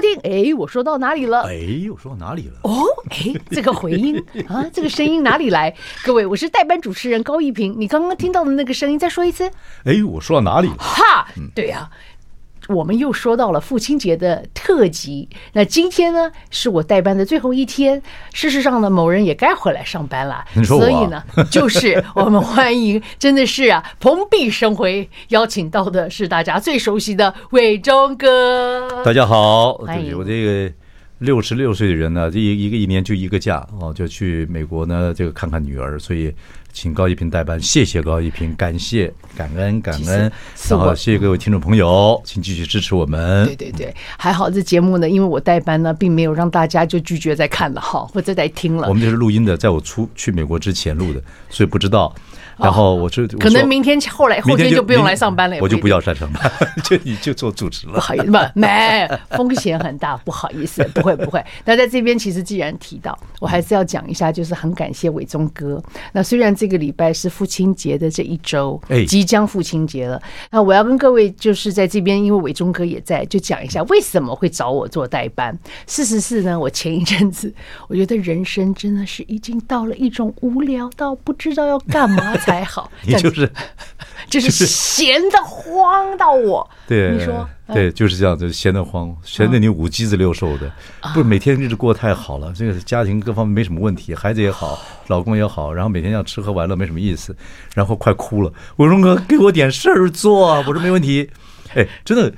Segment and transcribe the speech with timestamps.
[0.00, 1.42] 收听哎，我说到哪里了？
[1.42, 2.54] 哎，我说到哪里了？
[2.62, 4.16] 哦，哎，这个回音
[4.48, 5.76] 啊，这个声音哪里来？
[6.02, 9.50] 各位，我是代班主持人高一平，你刚刚听到的那个声音，再说一次。
[9.84, 10.76] 哎，我说到哪里了？
[10.78, 11.92] 哈，对呀、啊。
[12.74, 18.00] 我们又说到了父亲节的特辑，那今天呢是我代班的最后一天。
[18.32, 29.02] 事实上呢，某人也该回来上班了，所以呢，就是我们欢迎，真的是啊，蓬荜生辉，邀请到的是大家最熟悉的伟忠哥。
[29.04, 30.72] 大家好，对我这个
[31.18, 36.32] 六十六岁的人呢，这一一个一年就一个假哦，就去美国呢，这个看看女儿，所以。
[36.72, 40.32] 请高一平代班，谢谢高一平，感谢感恩感恩，
[40.68, 43.44] 然后谢谢各位听众朋友，请继续支持我们。
[43.46, 48.88] 对对对，还好这节目呢，因为我代班呢，并没有让大家就拒绝再看了哈，或者再听了。
[48.88, 52.14] 我们这是录音的，在我出去美国之前录的，所以不知道。
[52.56, 56.52] 然后我就可能明天后来后天就不用来上班了，我就不要上上班，
[56.84, 57.94] 就你就做主持了。
[57.94, 61.42] 不好意思，不没风险很大，不好意思，不会不会。
[61.64, 65.82] 那在这边其实既然提到，我还是要讲一下，就是很感谢伟忠哥。
[66.12, 75.58] 那虽然这个礼拜是父亲节的这一周，即将父亲节了，那我要跟各位就是在这边，因为伟忠哥也在，就讲一下为什么会找我做代班。
[75.86, 77.50] 事实是呢，我前一阵子
[77.88, 82.62] 我觉得人生真的是已经到了一种无聊到不知道要干嘛才。
[82.62, 83.50] 好， 你就是
[84.28, 86.68] 就是闲的慌到我。
[86.86, 90.70] 对，你说对，就是这样，就闲得慌，闲得你五脊子六兽的。
[91.14, 97.34] 不是每天日子过得太好了，这个家庭各方面没什么问题，孩子也好，老公也好，然后每天要吃喝玩乐没什么意思，
[97.74, 98.52] 然后快哭了。
[98.76, 100.56] 伟荣哥，给我点事儿做。
[100.58, 101.28] 我说没问题。
[101.74, 102.32] 哎，真的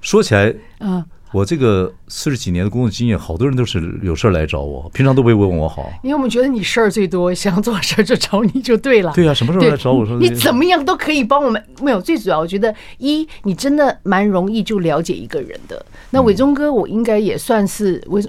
[0.00, 1.04] 说起来，嗯。
[1.34, 5.92] 我这个四十几年的工作经验，好多人都是有事儿来找我，平常都不会问我好。
[6.04, 9.10] 因为我们觉得你事儿最多，想做事儿就找你就对了。
[9.16, 10.16] 对啊，什么时候来找我说？
[10.16, 11.60] 你怎么样都可以帮我们。
[11.82, 15.84] 没有，最主要我觉得一，你真的蛮容易就了解一个人的。
[16.10, 18.22] 那伟忠哥，我应该也算是我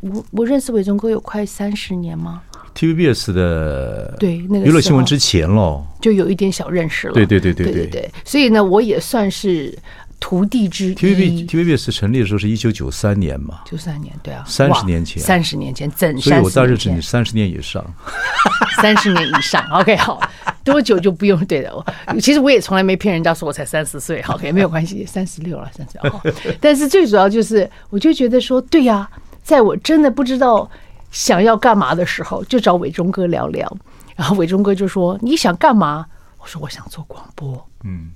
[0.00, 2.42] 我我认识伟忠哥有快三十年吗
[2.74, 7.14] ？TVBS 的对那个娱乐新闻之前喽，就有一点小认识了。
[7.14, 8.10] 对对对对对对对。
[8.24, 9.72] 所以呢，我也算是。
[10.18, 10.94] 徒弟之一。
[10.94, 13.60] TVB TVB 是成立的时候是一九九三年嘛？
[13.64, 16.20] 九三年，对啊，三十年前，三十年前，整。
[16.20, 17.84] 所以我大认识你三十年以上，
[18.80, 19.64] 三十年以上。
[19.70, 20.20] OK，好，
[20.64, 21.72] 多久就不用对的。
[22.20, 24.20] 其实我也从来没骗人家说我才三十岁。
[24.28, 26.56] OK， 没有关系，三十六了，三十六。
[26.60, 29.10] 但是最主要就是，我就觉得说，对呀、啊，
[29.42, 30.68] 在我真的不知道
[31.10, 33.76] 想要干嘛的时候，就找伟忠哥聊聊。
[34.16, 36.06] 然后伟忠哥就说：“你想干嘛？”
[36.40, 38.10] 我说：“我想做广播。”嗯。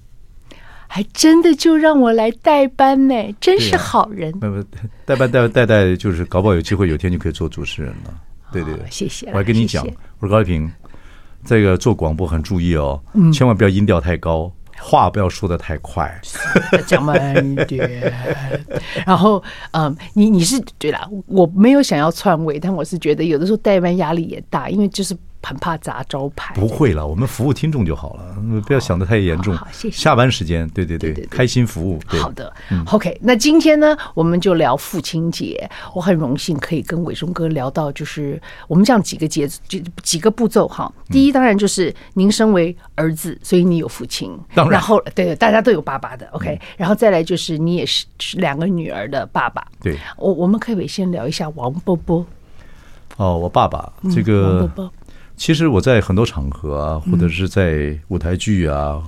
[0.92, 4.32] 还真的就让我来代班呢，真是好人。
[5.04, 8.12] 代班代代代，就是搞不好有机会，有天就可以做主持人了。
[8.50, 9.28] 对对对，谢谢。
[9.28, 9.86] 我还跟你讲，
[10.18, 10.68] 我说高一平，
[11.44, 13.00] 这个做广播很注意哦，
[13.32, 16.20] 千万不要音调太高，话不要说的太快，
[16.88, 18.12] 讲慢一点。
[19.06, 19.40] 然后，
[19.70, 25.16] 嗯，你你是对了，我没有想要篡位，但我是觉得有的时候代班压力也大，因为就是。
[25.42, 28.36] 很怕砸招牌，不会了，我们服务听众就好了，
[28.66, 29.56] 不要想的太严重。
[29.56, 29.96] 好，谢谢。
[29.96, 31.98] 下班时间，对对对，开心服务。
[32.06, 32.52] 好的
[32.92, 33.18] ，OK。
[33.20, 35.68] 那今天呢，我们就聊父亲节。
[35.92, 40.92] 我很荣幸可以跟伟忠哥聊到，就是我们这样几个节，就几个步骤哈。
[41.08, 44.30] 第一，当然就是您身为儿子，所以你有父亲。
[44.54, 44.74] 当然。
[44.74, 46.60] 然后，对对，大家都有爸爸的，OK。
[46.76, 49.66] 然后再来就是你也是两个女儿的爸爸。
[49.82, 49.98] 对。
[50.16, 52.24] 我我们可以先聊一下王波波。
[53.16, 54.70] 哦，我爸爸这个。
[55.40, 59.02] 其实我在很多场合啊，或者是在舞台剧啊，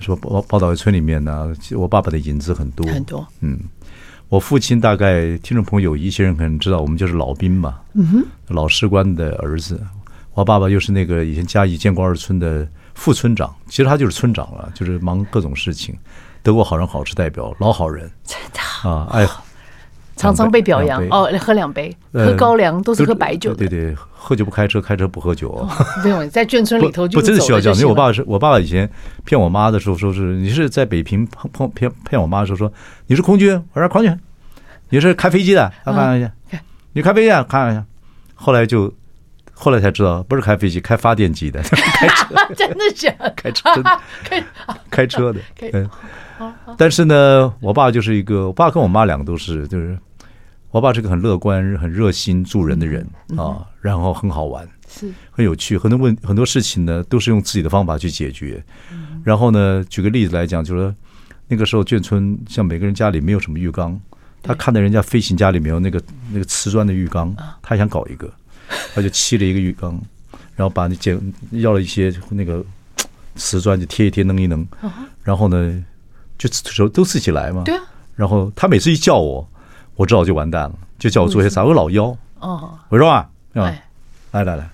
[0.00, 3.24] 说宝宝岛一村里面呢，我爸爸的影子很多很多。
[3.38, 3.56] 嗯，
[4.28, 9.80] 我父亲大概听众朋友有一些人可能知道，我们就是老兵嘛，嗯哼，老士官的儿子。
[10.32, 15.96] 我爸爸又是那个以前嘉义建国二村的副村长，其实他就是村长了，就是忙各种事情，
[16.42, 19.24] 德国好人好事代表，老好人，真的啊，哎。
[20.16, 21.02] 常常被表扬。
[21.08, 23.54] 哦，喝两杯，喝高粱都是喝白酒。
[23.54, 25.68] 对对，喝酒不开车，开车不喝酒。
[26.02, 28.88] 不用在眷村里头就不真的需要这样，因为我爸是我爸爸以前
[29.24, 32.72] 骗我妈的时候说是你是在北平碰碰骗骗我妈的时候说
[33.06, 34.18] 你是空军，我说空军，
[34.90, 36.20] 你是开飞机的，看看
[36.50, 36.58] 去，
[36.92, 37.86] 你开飞机啊看看去，
[38.34, 38.92] 后来就
[39.52, 42.26] 后来才知道不是开飞机，开发电机的， 开车。
[42.56, 43.32] 真的假的？
[43.36, 43.70] 开车
[44.24, 44.44] 开
[44.90, 45.40] 开车的，
[45.72, 45.88] 嗯。
[46.76, 49.98] 但是呢，我爸就是一个，我爸跟我妈两个都是，就是
[50.70, 55.12] 我爸是个很乐观、很热心助人的人啊，然后很好玩，是。
[55.30, 55.78] 很有趣。
[55.78, 58.62] 很多问很多事情呢，都是用自己的方法去解决。
[59.22, 60.94] 然后呢，举个例子来讲，就是说
[61.48, 63.98] 那个时候眷村，像每个人家里没有什么浴缸，
[64.42, 66.02] 他看到人家飞行家里面有那个
[66.32, 68.30] 那个瓷砖的浴缸，他想搞一个，
[68.94, 69.98] 他就砌了一个浴缸，
[70.56, 71.18] 然后把那捡
[71.52, 72.64] 要了一些那个
[73.36, 74.66] 瓷砖，就贴一贴，弄一弄，
[75.22, 75.84] 然后呢，
[76.48, 77.62] 就都都自己来嘛。
[77.64, 77.82] 对啊。
[78.14, 79.48] 然后他每次一叫我。
[79.96, 81.62] 我知道就完蛋了，就叫我做些啥？
[81.62, 82.06] 我老幺
[82.40, 83.80] 哦，我说啊，来
[84.32, 84.68] 来来，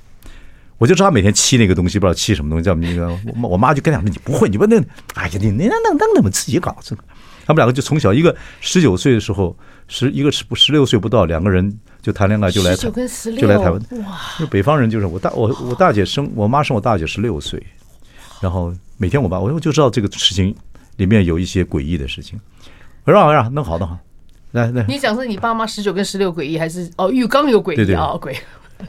[0.79, 3.07] 我就知道他每天漆那个东西，不知道漆什么东西，叫那个
[3.43, 4.83] 我我妈就跟他说，你不会，你不那，
[5.13, 7.05] 哎呀，你那那那那么自己搞这个。
[7.45, 9.55] 他们两个就从小一个十九岁的时候，
[9.89, 12.91] 十一个十十六岁不到，两个人就谈恋爱就来台，
[13.39, 13.79] 就来台湾。
[14.07, 14.19] 哇，
[14.51, 17.63] 北方人就是我大我我大姐生我妈生我大姐十六岁，
[18.41, 20.57] 然后每天我爸我就知道这个事情
[21.01, 22.39] 里面有一些诡异的事情。
[23.05, 23.99] 我说我说弄好弄好。
[24.53, 27.77] 来来，你讲是你爸妈十九跟十六诡异，还是哦浴缸有诡异？
[27.77, 28.37] 对对哦，诡，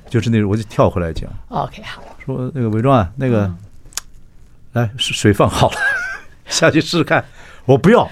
[0.10, 1.31] 就是那种，我就跳回来讲。
[1.48, 3.58] OK，好，说那个伪装啊，那个、嗯、
[4.74, 5.78] 来水放好了，
[6.48, 7.24] 下去试试看。
[7.66, 8.02] 我不要。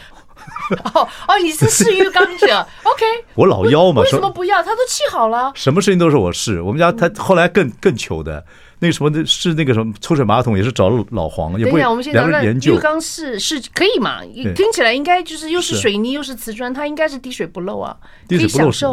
[0.93, 2.47] 哦哦，你是试浴缸者？
[2.83, 4.63] OK，我老妖嘛，为什么不要？
[4.63, 5.51] 他都砌好了。
[5.55, 6.61] 什么事情都是我试。
[6.61, 8.45] 我们家他后来更更糗的。
[8.79, 11.79] 那个什么的是那个什么抽水马桶也是找老黄，也不会
[12.11, 12.73] 两个人研究。
[12.73, 14.21] 浴缸是是可以嘛？
[14.55, 17.95] 听起来应该就是又是水泥又是瓷砖，它应该是滴水不漏啊，
[18.27, 18.85] 滴水不漏是。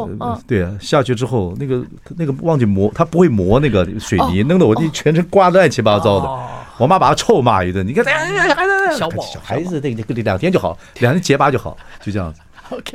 [0.47, 1.83] 对啊，下去之后那个
[2.17, 6.29] 那个忘记磨，它不会磨那个水泥，弄得我这全身刮的乱七八糟的。
[6.79, 8.05] 我妈把他臭骂一顿，你看，
[8.95, 12.41] 小宝小孩子，这个两天就好，两天结疤就好，就这样子。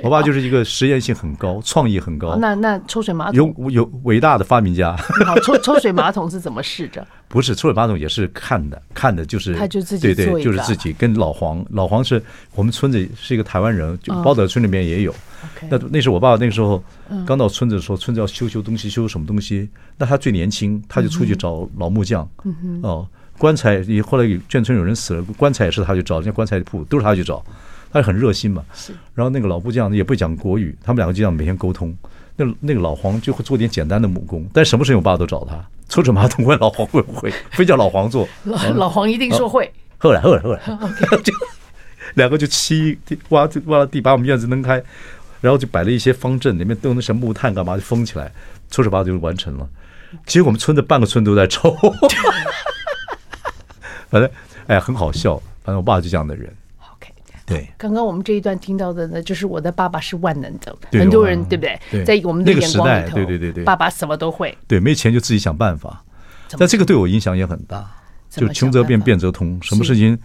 [0.03, 2.35] 我爸就是一个实验性很高，创意很高。
[2.35, 4.95] 那那抽水马桶有有伟大的发明家。
[5.25, 7.05] 好，抽抽水马桶是怎么试着？
[7.27, 12.21] 不是抽水马桶也是看的，看的就是他就自己对对，就是自己跟老黄，老黄是
[12.55, 15.13] 我们村子是一个台湾人，就包德村里面也有。
[15.69, 16.83] 那那是我爸爸那个时候
[17.25, 19.69] 刚到村子的时候，村子要修修东西，修什么东西？
[19.97, 22.27] 那他最年轻，他就出去找老木匠。
[22.83, 23.07] 哦，
[23.37, 27.43] 棺材也后来眷村有人死了，棺材也是他去找，人家棺材铺都是他去找。
[27.91, 28.93] 他很热心嘛，是。
[29.13, 31.95] 然后那个老木匠也不讲国语，他们两个就这样每天沟通。
[32.37, 35.63] 那那个老黄就会做点简单的木工，但什么事情我爸都找他。
[35.89, 38.27] 抽水马桶问老黄会不会， 非叫老黄做。
[38.45, 39.71] 老老黄一定说会。
[39.97, 40.59] 后来后来后来，
[41.21, 41.33] 就
[42.15, 42.97] 两个就七
[43.29, 44.81] 挖挖了地，把我们院子弄开，
[45.41, 48.31] 然后就摆了一些方阵，里面都那些木炭干嘛就封起来，
[48.71, 49.67] 抽水马桶就完成了。
[50.25, 51.75] 其实我们村的半个村都在抽，
[54.09, 54.29] 反正
[54.67, 55.35] 哎很好笑。
[55.63, 56.51] 反正我爸就这样的人。
[57.51, 62.03] 对，刚刚我们这一段听到的呢，就是我的爸爸是万能的，很多人对不对？
[62.05, 64.57] 在我们的眼光里头，对对对对，爸爸什么都会。
[64.67, 66.03] 对，没钱就自己想办法。
[66.57, 67.89] 但这个对我影响也很大，
[68.29, 70.17] 就穷则变，变则通，什么事情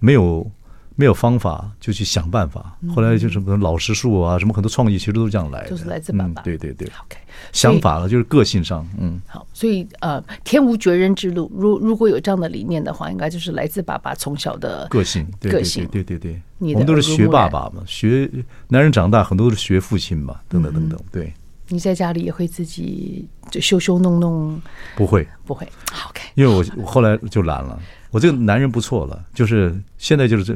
[0.00, 0.50] 没有。
[0.96, 6.42] 没有方法就去想办法，后来就什么老实树啊，什么很多创意其实都是这样来的，就是来自爸爸。
[6.42, 7.18] 对对对，OK，
[7.52, 18.30] 想法了就是个性上，嗯，好，所以呃，天无绝人之路，如如果有这样的理念的话，应该就是来自爸爸从小的个性，个性，对对对，我们都是学爸爸嘛，学
[18.68, 21.32] 男人长大很多都是学父亲嘛，等等等等，对。
[21.68, 24.60] 你在家里也会自己就修修弄弄？
[24.94, 25.66] 不会，不会
[26.10, 27.80] ，OK，因为我我后来就懒了，
[28.10, 30.54] 我这个男人不错了，就是现在就是这。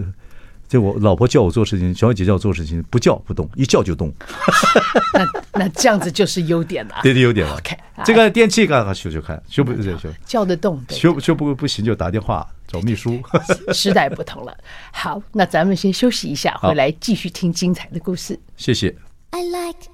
[0.69, 4.13] 就我老婆叫我做事情，小姐叫我做事情，不叫不动，一叫就动。
[5.15, 5.27] 那
[5.61, 7.55] 那这样子就是优点了，对 对，优点了。
[7.55, 13.21] OK，这个电器干啥修修看，修不修修叫得动，修修不不行就打电话找秘书。
[13.73, 14.57] 时代不同了，
[14.93, 18.39] 好，那咱们先休息一下，回来继续听精彩的故事。
[18.57, 18.95] 谢谢。
[19.31, 19.91] I like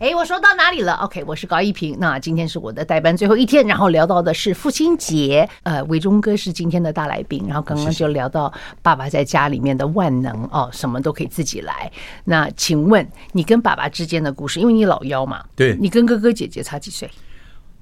[0.00, 1.94] 哎，我说到哪里了？OK，我是高一平。
[2.00, 5.46] 那今天是我的代班最后一天，然后聊到的是父亲节。
[5.62, 11.92] 呃，伟忠哥是今天的大来宾，然后刚刚就聊到爸爸在家里面的万能哦，什么都可以自己来。
[12.24, 17.06] 那请问你跟爸爸之间的故事，因为你老幺嘛，对，你跟哥哥姐姐差几岁？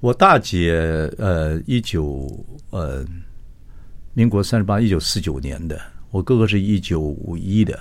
[0.01, 0.73] 我大姐
[1.17, 2.29] 呃，一九
[2.71, 3.01] 呃，
[4.13, 5.79] 民国三十八，一九四九年的，
[6.11, 7.79] 我哥哥是一九五一的，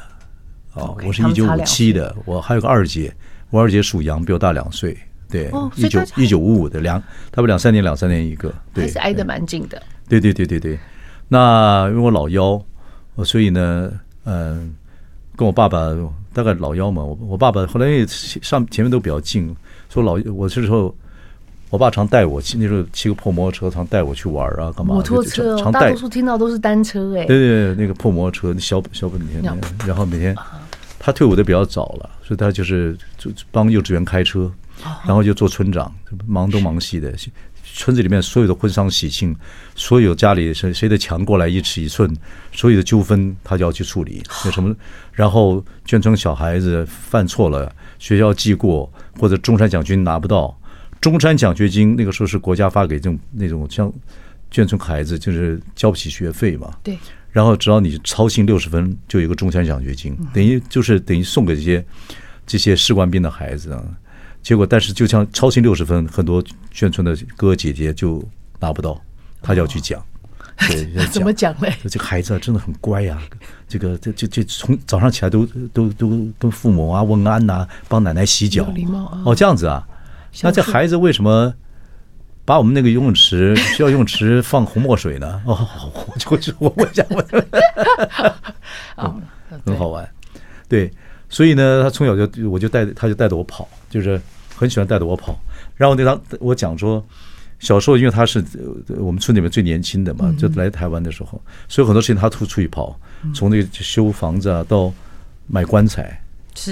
[0.74, 3.12] 哦我是一九五七的，我还有个二姐。
[3.50, 4.96] 我二姐属羊，比我大两岁。
[5.30, 9.82] 对，一九一九五五的两，他们两三年两三年一个，对，还是挨得蛮近的。
[10.08, 10.78] 对对对对对。
[11.28, 12.58] 那因为我老幺，
[13.24, 13.92] 所以呢，
[14.24, 14.74] 嗯，
[15.36, 15.94] 跟我爸爸
[16.32, 17.04] 大概老幺嘛。
[17.04, 19.54] 我我爸爸后来上前面都比较近，
[19.90, 20.94] 说老我这时候，
[21.68, 24.94] 我爸常带我骑，那时候骑个破摩托车，常带我去玩啊，干嘛？
[24.94, 27.26] 摩托车，大多数听到都是单车哎。
[27.26, 29.44] 对对，那个破摩托车，小小本田，
[29.86, 30.34] 然后每天。
[30.98, 34.50] 他退伍的比较早了，所以他就是就帮幼稚园开车，
[35.06, 35.94] 然后就做村长，
[36.26, 37.14] 忙东忙西的。
[37.62, 39.36] 村子里面所有的婚丧喜庆，
[39.76, 42.12] 所有家里谁谁的墙过来一尺一寸，
[42.50, 44.22] 所有的纠纷他就要去处理。
[44.46, 44.74] 有什么？
[45.12, 48.90] 然后眷村小孩子犯错了，学校记过，
[49.20, 50.58] 或者中山奖学金拿不到。
[51.00, 53.92] 中山奖学金那个时候是国家发给这种那种像
[54.50, 56.74] 眷村孩子，就是交不起学费嘛。
[56.82, 56.98] 对。
[57.30, 61.84] 然后只要你操行六十分，就有一个中山奖学金，等于就是等于送给这些
[62.46, 63.84] 这些士官兵的孩子啊。
[64.42, 66.42] 结果，但是就像操行六十分，很多
[66.72, 68.26] 眷村的哥哥姐姐就
[68.60, 68.98] 拿不到，
[69.42, 70.02] 他就要去讲。
[70.68, 71.72] 对， 怎么讲嘞？
[71.90, 73.18] 这个孩子真的很乖呀，
[73.68, 78.64] 这个这这这从早上起来都都都跟父母啊问安呐，帮奶奶洗脚。
[78.74, 79.22] 礼貌啊。
[79.26, 79.86] 哦，这样子啊。
[80.40, 81.52] 那这孩子为什么
[82.48, 85.38] 把我们那个游泳池需要游泳池放红墨水呢？
[85.44, 85.68] 哦，
[86.30, 87.22] 我就我问一下我。
[88.96, 89.14] 啊，
[89.66, 90.08] 很好玩。
[90.66, 90.90] 对，
[91.28, 94.18] 所以呢，他从小就我就带他就带着我跑，就是
[94.56, 95.38] 很喜欢带着我跑。
[95.76, 97.04] 然后那当我讲说，
[97.58, 98.42] 小时候因为他是
[98.96, 101.38] 我们村里面最年轻的嘛，就来台湾的时候，
[101.68, 102.98] 所以很多事情他出出去跑，
[103.34, 104.90] 从那个修房子啊到
[105.46, 106.18] 买棺材。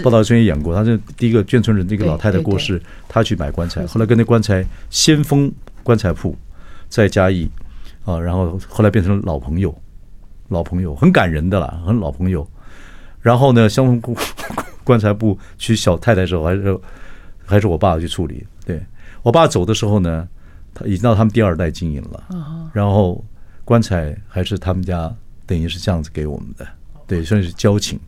[0.02, 5.52] 报道中也演过，他是第一个眷村人，那个老太太过世，他去买棺材，后来跟那棺材先锋
[5.82, 6.36] 棺材铺
[6.88, 7.50] 在嘉义
[8.04, 9.74] 啊，然后后来变成老朋友，
[10.48, 12.46] 老朋友很感人的啦，很老朋友。
[13.20, 14.00] 然后呢，先锋
[14.84, 16.78] 棺材铺娶小太太的时候，还是
[17.44, 18.46] 还是我爸去处理。
[18.64, 18.80] 对，
[19.22, 20.28] 我爸走的时候呢，
[20.72, 23.24] 他已经到他们第二代经营了，然后
[23.64, 25.12] 棺材还是他们家
[25.44, 26.64] 等于是这样子给我们的，
[27.06, 27.98] 对，算是交情。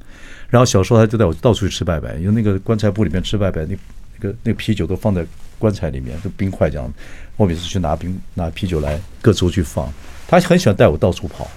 [0.51, 3.77] 然后小时候他就带我到处去吃拜拜，因为那个棺材铺里面吃拜拜，那
[4.19, 5.25] 那个那个啤酒都放在
[5.59, 6.93] 棺材里面，就冰块这样。
[7.37, 9.89] 我每次去拿冰拿啤酒来，各处去放。
[10.27, 11.49] 他很喜欢带我到处跑，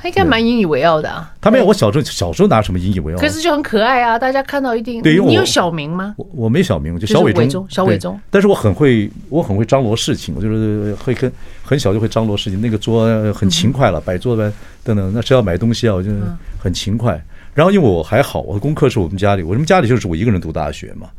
[0.00, 1.32] 他应该蛮引以为傲的啊。
[1.40, 3.18] 他没有，我小时候小时候拿什么引以为傲？
[3.20, 5.02] 可是就很可爱啊，大家看到一定。
[5.02, 6.14] 对，你有小名吗？
[6.16, 8.18] 我我没小名，就小伟忠，小伟忠。
[8.30, 11.30] 但是我很会，我很会张罗事情，我就是会跟
[11.62, 12.60] 很小就会张罗事情。
[12.60, 14.52] 那个桌很勤快了，摆桌子
[14.82, 15.12] 等等。
[15.12, 16.10] 那谁要买东西啊，我就
[16.58, 17.22] 很勤快。
[17.58, 21.10] 然后因为我还好，我的功课是我们家里，我们家里就是我一个人读大学嘛。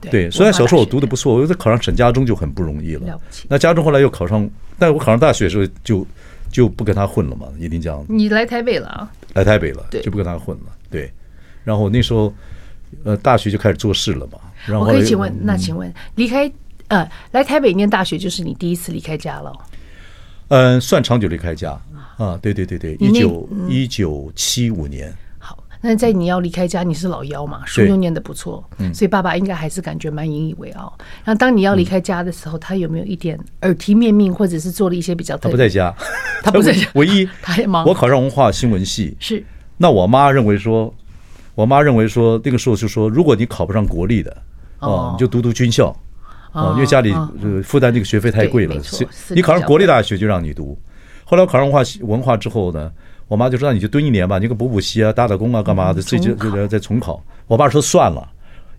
[0.00, 3.20] 对，虽然小时候我读的不错，我在考上沈家中就很不容易了。
[3.48, 4.48] 那家中后来又考上，
[4.78, 6.06] 但我考上大学的时候就
[6.52, 8.06] 就不跟他混了嘛，一定这样。
[8.08, 9.10] 你来台北了啊？
[9.34, 10.66] 来台北了，就不跟他混了。
[10.88, 11.12] 对，
[11.64, 12.32] 然后那时候
[13.02, 14.38] 呃大学就开始做事了嘛。
[14.66, 16.48] 然后我可以请问，那请问离开
[16.86, 19.52] 呃来台北念大学就是你第一次离开家了？
[20.46, 21.72] 嗯，算长久离开家
[22.16, 25.12] 啊，对对对对，一九一九七五年。
[25.84, 30.96] 那在你要离开家，你是老幺嘛，书又念得不错，嗯、所以爸爸应该还是感觉蛮引以为傲。
[31.24, 35.36] 然后当你要离开家的时候，嗯、他有没有一点耳提面命，或者是做了一些比较？
[35.36, 35.92] 他不在家，
[36.44, 37.84] 他不在家， 唯一他也忙。
[37.84, 39.44] 我考上文化新闻系，是。
[39.76, 40.94] 那我妈认为说，
[41.56, 44.36] 我妈认为说，那个时候就说，如果你考不上国立的，
[44.78, 45.92] 哦，你就读读军校，
[46.52, 47.12] 哦，因为家里
[47.64, 48.76] 负担这个学费太贵了，
[49.34, 50.78] 你考上国立大学就让你读。
[51.24, 52.92] 后来我考上文化文化之后呢？
[53.28, 56.02] 我妈就说：“那你就蹲一年吧，你给补补习啊，打打工啊，干嘛的？
[56.02, 58.28] 自己就就再重考。”我爸说：“算了，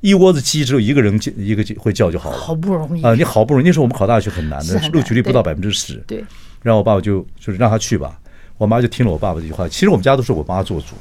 [0.02, 5.96] 一窝子鸡只有一个人一个会叫就好了。”好不容易啊，你好不容易，那时候我们考大学很难的，录取率不到百分之十。
[6.06, 6.24] 对。
[6.62, 8.20] 然后我爸爸就就是让他去吧，
[8.58, 9.68] 我妈就听了我爸爸这句话。
[9.68, 10.96] 其实我们家都是我妈做主，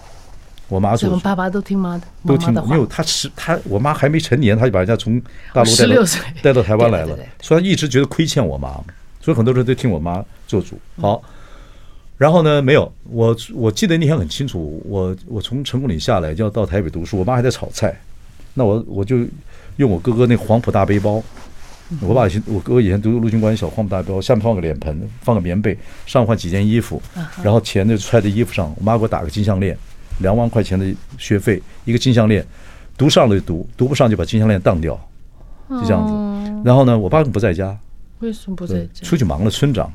[0.69, 1.07] 我妈做主。
[1.07, 2.53] 我们爸爸都听妈的，都听。
[2.67, 5.21] 没有他是他，我妈还没成年，他就把人家从
[5.53, 6.05] 大陆带到
[6.43, 8.71] 带到台湾来了，所以他一直觉得亏欠我妈，
[9.21, 10.79] 所以很多人都听我妈做主。
[11.01, 11.23] 好。
[12.19, 12.63] 然后呢？
[12.63, 14.81] 没有我，我记得那天很清楚。
[14.87, 17.99] 我我从成功岭下来就要到台北读书，我妈还在炒菜。
[18.55, 19.19] 那我我就
[19.77, 21.23] 用我哥哥那黄埔大背包。
[22.01, 25.77] 我爸以前我哥哥以前读陆军官校，黄埔大背包下面放个脸盆，放个棉被，
[26.07, 27.03] 上换几件衣服，
[27.43, 28.73] 然后钱就揣在衣服上。
[28.79, 29.77] 我妈给我打个金项链，
[30.21, 30.87] 两万块钱的
[31.19, 32.47] 学费，一个金项链，
[32.97, 34.95] 读上了就读，读不上就把金项链当掉，
[35.69, 36.63] 就这样子。
[36.65, 37.77] 然后呢，我爸不在家，
[38.21, 39.03] 为什么不在家？
[39.03, 39.93] 出去忙了，村长。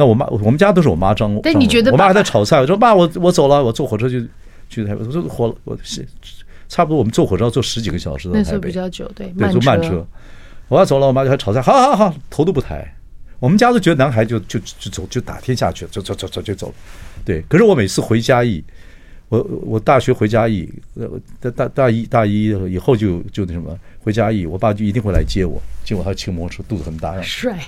[0.00, 1.42] 那我妈，我们家都是我妈张罗。
[1.44, 2.58] 但你觉得，我妈还在炒菜。
[2.58, 4.26] 我说爸，我我走了，我坐火车去
[4.70, 5.04] 去台北。
[5.04, 6.02] 我说火，我是
[6.70, 8.42] 差不多，我们坐火车要坐十几个小时到台北。
[8.42, 10.06] 那时候比较久，对，对，坐慢车。
[10.68, 11.60] 我要走了，我妈就还炒菜。
[11.60, 12.90] 好好好，头都不抬。
[13.40, 16.74] 我们家都觉得男孩就就就走，就打天下去，走走走走就走了。
[17.26, 18.64] 对，可是我每次回嘉义，
[19.28, 20.66] 我我大学回嘉义，
[21.40, 27.58] 大大大一大一以后就就那什么回嘉义，我爸就一定会来接我，接我，他骑摩托车，肚子很大，帅，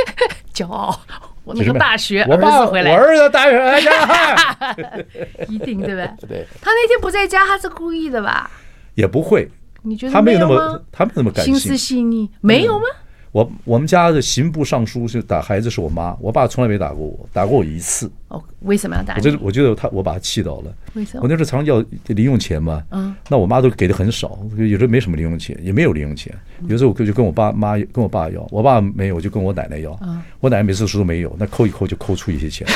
[0.54, 0.98] 骄傲。
[1.44, 3.58] 我那个大学，我爸回来，我儿子大学
[5.48, 6.28] 一定对吧对？
[6.28, 6.46] 对。
[6.60, 8.50] 他那天不在家，他是故意的吧？
[8.94, 9.50] 也不会。
[9.82, 12.84] 你觉得他没有那么，他没有那么感性，心思细腻，没有吗？
[13.32, 18.10] 我我们家的刑部尚书是打孩子是我妈，我爸从来没打过我，打过我一次。
[18.28, 19.20] 哦为什么要打你？
[19.20, 20.74] 我觉得我觉得他我把他气到了。
[20.92, 21.22] 为什么？
[21.22, 26.32] 我那时候常常要零用钱嘛，嗯，那我妈都给的很少，有时候没什么零用钱，也没有零用钱。
[26.68, 29.98] 有时候我就跟我爸妈跟我爸要，我爸没有，我就跟我奶奶要。
[30.38, 32.66] 我奶奶每次说都没有，那抠一抠就抠出一些钱，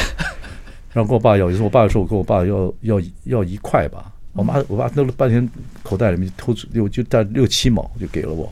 [0.95, 1.51] 然后跟我爸要。
[1.51, 5.47] 有时候我爸说我跟我爸要要要一块吧，我妈我爸弄了半天
[5.83, 8.51] 口袋里面偷出六就带六七毛就给了我。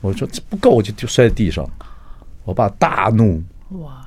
[0.00, 1.68] 我说这不够，我就就摔在地上。
[2.44, 3.42] 我爸大怒。
[3.70, 4.04] 哇！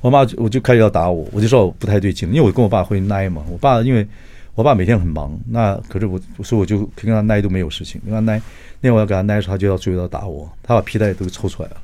[0.00, 3.44] 我妈我就开始要打我，我就说我不太对劲，因为我跟我爸会耐嘛。
[3.50, 4.06] 我爸因为
[4.54, 8.40] 我爸每天很忙，那可是我所以我就跟他耐都没有事情，跟他耐。
[8.80, 11.76] 那天我要给他耐的时候，他就要追到打我，他把皮带都抽出来了。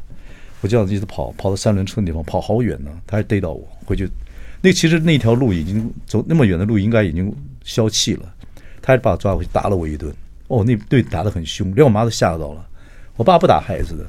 [0.63, 3.69] 我这样子一直跑，跑到三轮车的地方，跑好远呢，他还逮到我。
[3.85, 4.09] 回去
[4.63, 7.31] 那其实那条路已经走那么远的路，应该已经
[7.65, 8.23] 消气了。
[8.81, 10.11] 他还把我抓回去打了我一顿。
[10.49, 12.67] 哦，那对打得很凶，连我妈都吓到了。
[13.17, 14.07] 我爸不打孩子的。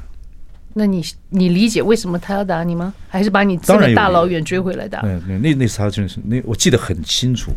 [0.74, 2.94] 那你你理解为什么他要打你吗？
[3.08, 5.02] 还是把你这么大老远追回来打？
[5.02, 7.52] 那那次他真是那我记得很清楚，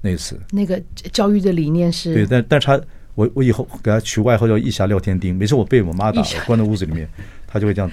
[0.00, 0.80] 那次那个
[1.10, 2.80] 教育的理念是对，但但是他
[3.16, 7.08] 我我以后给他取外号叫“一侠廖天丁”，每次我被我妈打了，关在屋子里面，
[7.48, 7.90] 他就会这样，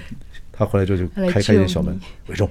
[0.52, 2.48] 他回来之后就开开一点小门，伟忠，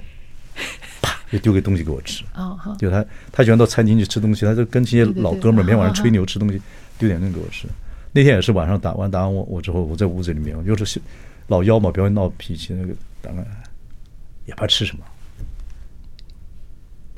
[1.01, 6.61] 啪就丢个东西给我吃啊，就他他喜欢到餐厅去吃东西，他就跟这些老哥们儿每天晚上吹牛吃东西，
[6.97, 7.65] 丢点东西给我吃。
[8.13, 11.01] 那天也是晚上打完打完我我之后，我在屋子里面又是。
[11.47, 13.45] 老幺嘛，不要闹脾气，那个当然
[14.45, 15.03] 也不知道吃什么，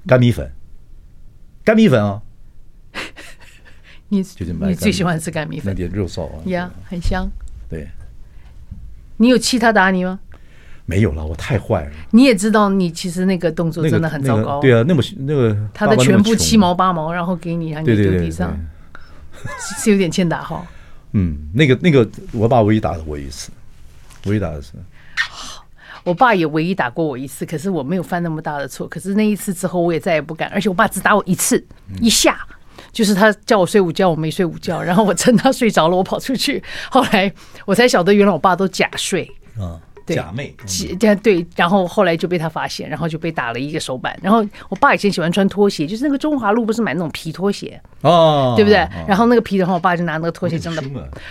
[0.08, 0.52] 干米粉，
[1.64, 2.20] 干米粉啊！
[4.10, 4.26] 你
[4.62, 7.30] 你最喜欢吃干米粉，那点肉臊啊，呀，很香。
[7.70, 7.88] 对，
[9.18, 10.20] 你有气他打你吗？
[10.88, 11.92] 没有了，我太坏了。
[12.10, 14.60] 你也知道，你其实那个动作真的很糟糕。
[14.60, 18.60] 对啊，那么那个他的全部七毛八毛，然后给你，然后你丢地上，
[19.78, 20.66] 是有点欠打哈。
[21.18, 23.50] 嗯，那个那个，我爸唯一打了我一次。
[24.26, 24.74] 唯一打的是，
[26.04, 28.86] 我爸也唯一打过我一次，可是我没有犯那么大的错。
[28.86, 30.50] 可是那一次之后，我也再也不敢。
[30.50, 31.64] 而且我爸只打我一次，
[32.02, 32.38] 一下，
[32.92, 36.62] 就是他叫我睡午觉，我没睡午觉， 然后我趁他睡着了，我跑出去。
[36.90, 37.32] 后来
[37.66, 39.80] 我才晓得，原来我爸都假睡啊。
[40.06, 40.52] 假寐，
[41.00, 44.16] 对对，然后后来就被他发现，然后就被打了一个手板。
[44.22, 48.88] 然后我爸以前喜欢穿拖鞋，就是那个中华路不是买那种皮拖鞋哦，对不对？
[49.08, 50.84] 然后那个皮，然后我爸就拿那个拖鞋真的，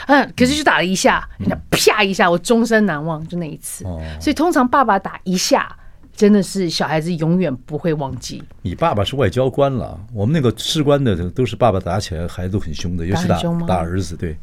[0.07, 3.85] 嗯，可是就打了一下，人家啪一下，我终身难忘，就那一次。
[4.21, 5.77] 所以通常爸爸打一下，
[6.17, 8.43] 真的是小孩子永远不会忘记。
[8.63, 14.37] 你爸爸是外交官了，我们那个士官的都是爸爸打起来，孩子都很凶的，尤其打打儿子，对。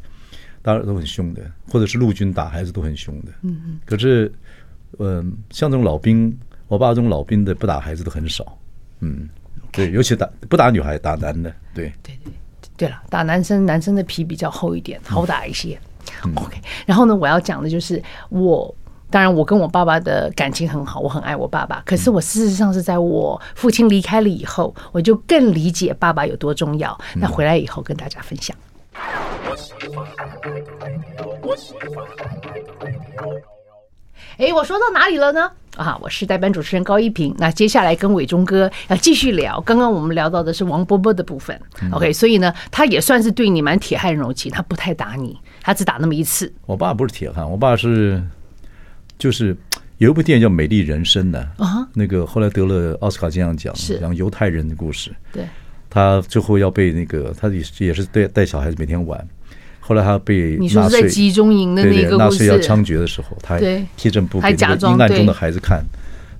[0.62, 3.32] 当然都很凶的，或者是陆军打孩子都很凶的。
[3.42, 3.80] 嗯嗯。
[3.84, 4.32] 可是，
[4.98, 6.32] 嗯，像这种老兵，
[6.68, 8.56] 我爸这种老兵的不打孩子的很少。
[9.00, 9.28] 嗯，
[9.72, 11.52] 对，尤其打不打女孩，打男的。
[11.74, 12.32] 对对对，
[12.76, 15.76] 对了，打男生，男生的皮比较厚一点，好打一些。
[16.36, 16.56] OK。
[16.86, 18.72] 然后呢，我要讲的就是我，
[19.10, 21.82] 当然我跟我爸爸的感情很好，我很爱我爸爸。
[21.84, 26.96] 可是我事实上是在我父亲离开了以后，我就更理解爸爸有多重要。
[27.16, 28.56] 那回来以后跟大家分享。
[34.38, 35.50] 哎，我说到哪里了呢？
[35.76, 37.34] 啊，我是代班主持人高一平。
[37.38, 39.60] 那接下来跟伟忠哥要继续聊。
[39.60, 41.58] 刚刚我们聊到的是王波波的部分。
[41.92, 46.52] OK，所以呢，他也算是对你蛮铁汉柔情，他不太打你，他只打那么一次。
[46.66, 48.22] 我爸不是铁汉，我爸是
[49.18, 49.56] 就是
[49.98, 55.10] 有一部电影叫《美丽人生》的啊，那个后来得了奥斯卡金像奖，讲犹太人的故事。
[55.32, 55.46] 对。
[55.92, 59.28] 他最后要被那个，他也也是带带小孩子每天玩。
[59.78, 63.58] 后来他被你说在集中营的那个纳粹要枪决的时候，他
[63.94, 65.84] 踢正步给那个阴暗中的孩子看，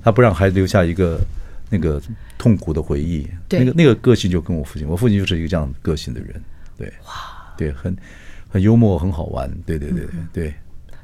[0.02, 1.20] 他不让孩子留下一个
[1.68, 2.00] 那个
[2.38, 3.28] 痛苦的回忆。
[3.50, 6.42] 那个那个个性就跟我父亲，我父亲就是一个这样个性的人。
[6.78, 7.12] 对，哇，
[7.58, 7.94] 对，很
[8.48, 9.50] 很幽默，很好玩。
[9.66, 10.54] 对对对对对，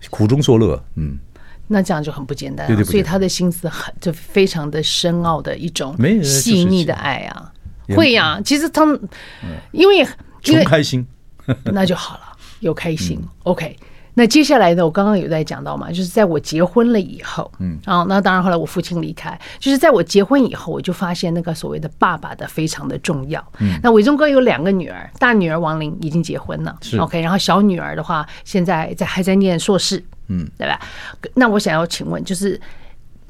[0.09, 0.83] 苦中作乐。
[0.95, 1.19] 嗯，
[1.67, 2.67] 那这样就很不简单。
[2.67, 7.53] 对对，所以他的心思很就非常的深奥的一种细腻的爱啊。
[7.97, 9.01] 会呀、啊，其实他们
[9.73, 10.07] 因为
[10.43, 11.07] 穷开心，
[11.73, 12.23] 那就好了，
[12.61, 13.21] 有开心。
[13.45, 13.77] OK，
[14.15, 14.85] 那接下来呢？
[14.85, 23.43] 我刚刚有在讲到嘛，就是在我结婚了以后，嗯，啊，那当然后来我父亲离开，就是在我结婚以后，我就发现那个所谓的爸爸的非常的重要。
[23.59, 30.81] 嗯，那伟忠哥有两个女儿，大女儿王玲已经结婚了是，OK，然后小女儿的话现在在还在念硕士，嗯，对吧？
[31.35, 32.61] 那我想要请问，就是。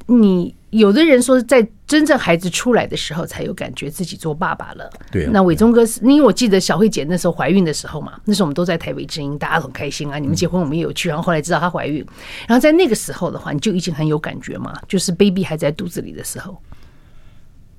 [0.09, 4.89] 你有的人说，在真正孩子出来的时候，才有感觉自己做爸爸了。
[5.11, 5.29] 对啊。
[5.31, 10.17] 那伟忠哥是，因为我记得小慧姐那时候怀孕的时候嘛，那时候我们都在台北之音，大家很开心啊。
[10.17, 12.03] 你们结婚我们也有去，然后后来知道她怀孕，
[12.47, 16.59] 然后在那个时候的话，你就已经很有感觉嘛，就是 baby 还在肚子里的时候。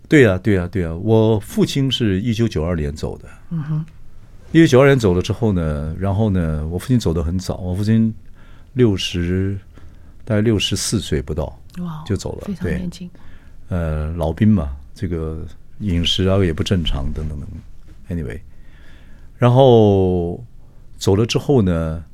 [0.08, 0.94] 对啊，对啊，对呀。
[0.94, 3.24] 我父亲是一九九二年走的。
[3.50, 3.84] 嗯哼。
[4.52, 8.14] 一九九二年走了之后呢，然后呢，我父亲走的很早，我父亲
[8.74, 9.58] 六十。
[10.22, 11.58] 大概六十四岁不到，
[12.06, 13.08] 就走了，非常年轻。
[13.68, 15.46] 呃，老兵嘛，这个
[15.78, 18.18] 饮食啊也不正常，等等等等。
[18.18, 18.40] Anyway，
[19.38, 20.44] 然后
[20.98, 22.04] 走了之后呢，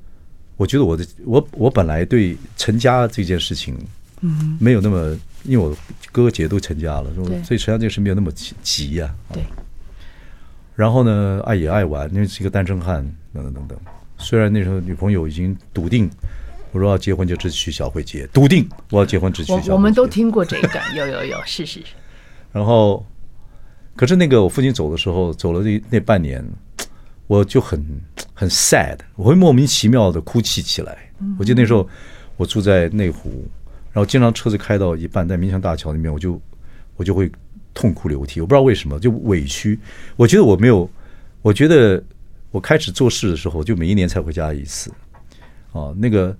[0.57, 3.77] 我觉得我的我我本来对成家这件事情，
[4.21, 5.71] 嗯，没有那么，因为我
[6.13, 7.11] 哥哥姐姐都成家了，
[7.43, 8.31] 所以成家这件事没有那么
[8.63, 9.15] 急呀。
[9.33, 9.43] 对。
[10.75, 13.79] 然后呢，爱也爱玩，因为是一个单身汉，等等等等。
[14.19, 16.11] 虽然那时候女朋友已经笃定，
[16.77, 19.73] 我说要结婚就只娶小慧结，笃定我要结婚只娶小慧结。
[19.73, 21.81] 我们都听过这个， 有有有，是是。
[22.53, 23.03] 然后，
[23.97, 26.45] 可是那个我父亲走的时候，走了那那半年，
[27.29, 27.83] 我就很
[28.35, 31.11] 很 sad，我会莫名其妙的哭泣起来。
[31.39, 31.89] 我记得那时候
[32.37, 33.49] 我住在内湖，
[33.91, 36.39] 然后经常车子开到一半，在民祥大桥那边，我就
[36.97, 37.33] 我就会
[37.73, 38.43] 痛哭流涕。
[38.43, 39.81] 我不知道为什么，就委屈。
[40.15, 40.91] 我觉得我没有，
[41.41, 42.05] 我觉得
[42.51, 44.93] 我开始做事的时候，就每一年才回家一次。
[45.73, 46.37] 哦，那个。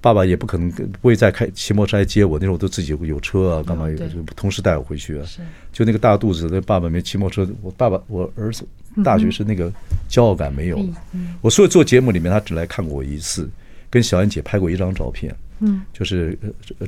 [0.00, 3.98] 爸爸也不可能不会再开骑摩托车来接我，那时候我都自己有车啊，干嘛有
[4.36, 5.26] 同事带我回去啊？
[5.72, 8.64] 就那个大肚子那爸爸没骑摩托车，我爸爸我儿子
[9.02, 9.72] 大学是那个
[10.08, 10.94] 骄傲感没有了。
[11.40, 13.50] 我所有做节目里面，他只来看过我一次，
[13.90, 15.34] 跟小安姐拍过一张照片。
[15.58, 16.38] 嗯，就是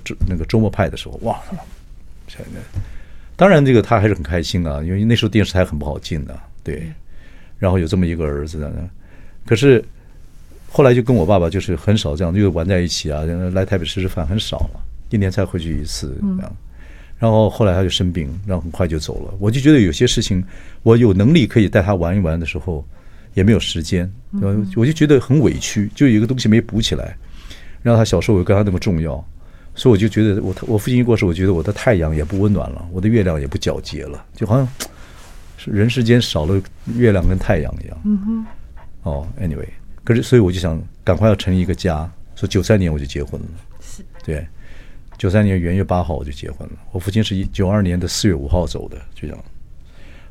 [0.04, 1.40] 周那个周末派的时候，哇，
[3.34, 6.92] 当然这个他还是很开心啊，因为那时候电视台很不好进的，对。
[7.58, 8.88] 然后有这么一个儿子呢，
[9.44, 9.84] 可是。
[10.72, 14.80] 后来就跟我爸爸就是很少这样，就玩在一起啊，来台北吃吃饭很少了，
[15.10, 16.56] 一年才回去一次这样。
[17.18, 19.34] 然后后来他就生病，然后很快就走了。
[19.38, 20.42] 我就觉得有些事情，
[20.84, 22.86] 我有能力可以带他玩一玩的时候，
[23.34, 24.10] 也没有时间，
[24.76, 27.14] 我就觉得很委屈，就有一个东西没补起来。
[27.82, 29.22] 然后他小时候又跟他那么重要，
[29.74, 34.68] 所以我就觉得我我父亲一过世，我觉得我的太阳也不温暖了，我的月亮也不皎洁了，就好像
[35.58, 36.62] 是人世间少了
[36.96, 38.00] 月亮跟太阳一样。
[38.04, 38.46] 嗯哼。
[39.02, 39.66] 哦，anyway。
[40.04, 42.10] 可是，所以我就想赶快要成立一个家。
[42.36, 43.48] 所以九三年我就结婚了，
[43.82, 44.46] 是对，
[45.18, 46.74] 九三年元月八号我就结婚了。
[46.90, 49.44] 我父亲是一九二年的四月五号走的，就这样。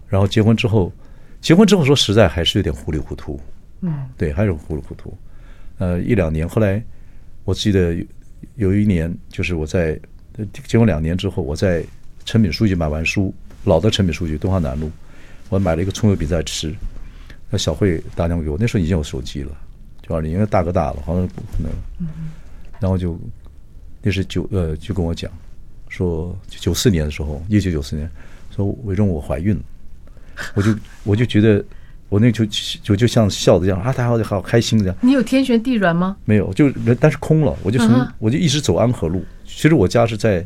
[0.07, 0.91] 然后结婚之后，
[1.39, 3.39] 结婚之后说实在还是有点糊里糊涂，
[3.81, 5.15] 嗯，对，还是糊里糊涂。
[5.77, 6.83] 呃，一两年后来，
[7.45, 7.95] 我记得
[8.55, 9.99] 有一年就是我在
[10.65, 11.83] 结婚两年之后，我在
[12.25, 13.31] 诚品书局买完书，
[13.65, 14.89] 老的诚品书局东华南路，
[15.49, 16.73] 我买了一个葱油饼在吃。
[17.49, 19.51] 那小慧打电话给我，那时候已经有手机了，
[20.07, 21.71] 九二年，因为大哥大了，好像不可能。
[22.79, 23.19] 然后就
[24.01, 25.31] 那是九呃，就跟我讲
[25.87, 28.09] 说，九四年的时候，一九九四年，
[28.55, 29.61] 说伟忠我怀孕了，
[30.53, 31.63] 我就我就觉得
[32.07, 34.95] 我那就就就像笑的这样啊，他好好开心这样。
[35.01, 36.15] 你有天旋地转吗？
[36.25, 40.45] 没有，就但是空了，我就从我就一直走安和路，其实我家是在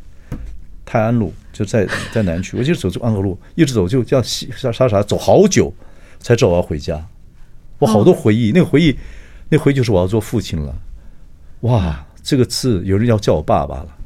[0.85, 5.73] 泰安路，就在在南区，我就走走安和路，一直走就这样傻傻傻走好久。
[6.23, 7.05] 才知道我要回家，
[7.77, 8.97] 我好多回忆，那个回忆，
[9.49, 10.73] 那回忆就是我要做父亲了。
[11.59, 13.97] 哇，这个字有人要叫我爸爸了。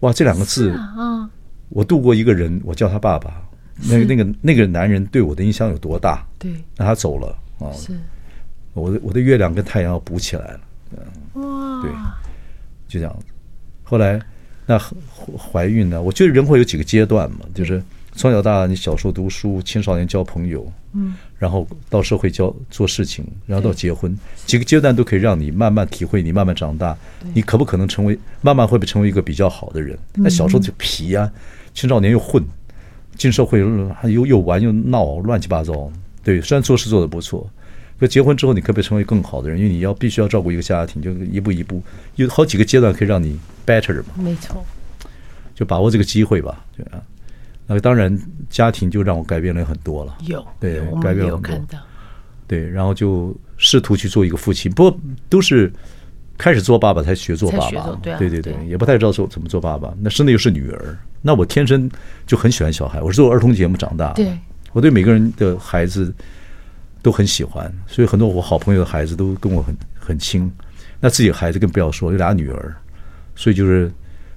[0.00, 0.78] 哇，这两个字，
[1.70, 3.42] 我度过一个人，我叫他爸爸。
[3.88, 6.26] 那个那个那个男人对我的影响有多大？
[6.38, 7.72] 对，那他走了啊。
[7.72, 7.98] 是，
[8.74, 10.60] 我的我的月亮跟太阳要补起来了。
[11.32, 11.90] 哇，对，
[12.86, 13.26] 就这样子。
[13.82, 14.20] 后来
[14.66, 14.78] 那
[15.38, 16.02] 怀孕呢？
[16.02, 17.82] 我觉得人会有几个阶段嘛，就是。
[18.18, 26.96] 从小到大，你小时候读书，青少年交朋友，嗯，然后到社会交做事情，然后到结婚，几个阶段都可以让你慢慢体会，你慢慢长大，
[27.34, 29.98] 你可不可能成为，慢慢会不会成为一个比较好的人？
[30.14, 31.30] 那小时候就皮呀，
[31.74, 32.42] 青少年又混，
[33.16, 35.92] 进社会又又玩又闹，乱七八糟。
[36.24, 37.48] 对，虽然做事做得不错，
[38.00, 39.58] 可结婚之后你可不可以成为更好的人？
[39.58, 41.82] 因为你要必须要照顾一个家庭，就一步一步，
[42.14, 44.14] 有好几个阶段可以让你 better 嘛。
[44.16, 44.64] 没错，
[45.54, 47.02] 就把握这个机会吧，对啊。
[47.66, 48.16] 那当然，
[48.48, 50.16] 家庭就让我改变了很多了。
[50.26, 51.78] 有对，改变了很多。
[52.46, 55.72] 对，然后就试图去做一个父亲，不过都是
[56.38, 57.98] 开始做爸爸才学做爸爸。
[58.02, 59.92] 对对对，也不太知道做怎么做爸爸。
[60.00, 61.90] 那生的又是女儿，那我天生
[62.24, 63.02] 就很喜欢小孩。
[63.02, 64.38] 我是做儿童节目长大的，对，
[64.72, 66.14] 我对每个人的孩子
[67.02, 70.48] 都很喜欢，所以很多我好朋友的孩子都跟我很很亲。
[71.00, 72.72] 那自己的孩子更不要说，有俩女儿，
[73.34, 73.90] 所以就是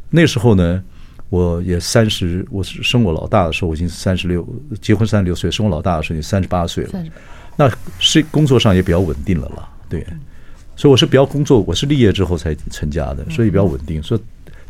[0.10, 0.84] 那时候呢。
[1.30, 4.48] 我也三十，我是生我老大的时候，我已经三十六，
[4.82, 7.04] 结婚三十六岁，生我老大的时候已经三十八岁了。
[7.56, 10.06] 那是工作上也比较稳定了啦，对。
[10.76, 14.02] 所以我是比较工作，我是立业之后才成家的，所以比较稳定。
[14.02, 14.22] 所以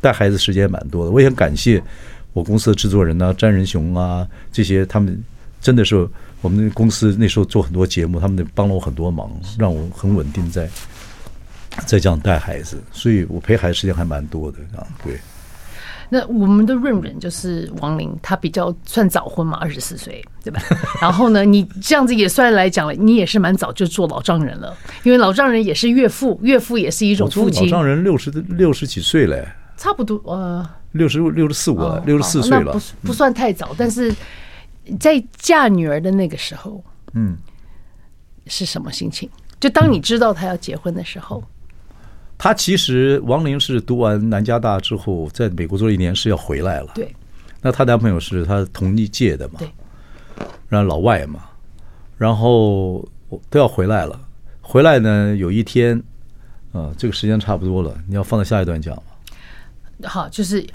[0.01, 1.11] 带孩子时间也蛮多的。
[1.11, 1.81] 我也很感谢
[2.33, 5.23] 我公司的制作人啊，詹仁雄啊这些，他们
[5.61, 6.07] 真的是
[6.41, 10.67] 我们公司那时候做很多节目，他们帮了我很多忙，让我很稳定在
[11.85, 12.81] 在这样带孩子。
[12.91, 15.17] 所以我陪孩子时间还蛮多的啊，对。
[16.09, 20.61] 那我们的润润就是王林，他比较算早婚嘛，二十四岁，对吧？
[20.99, 27.65] 然后呢，你这样子也算来讲了，你也是蛮早就做老丈人了，因为老丈人也是岳父，岳父也是一种父亲。
[27.65, 34.13] 老丈人六十六十几岁嘞，差不多呃，六十六十四五了，六十四岁了，不不算太早，但是
[34.99, 37.37] 在嫁女儿的那个时候，嗯，
[38.47, 39.29] 是什么心情？
[39.59, 41.43] 就当你知道他要结婚的时候，
[42.39, 46.87] 他其实王玲是读完南加大之后，在美国做了一年，是要回来了。
[46.95, 47.13] 对，
[47.61, 49.55] 那她男朋友是她同一届的嘛？
[49.59, 49.69] 对，
[50.69, 51.41] 然后老外嘛，
[52.17, 53.05] 然后
[53.49, 54.17] 都要回来了。
[54.61, 56.01] 回来呢，有一天，
[56.71, 59.03] 啊，这个时间差不多了，你要放在下一段讲吗？
[60.05, 60.65] 好，就是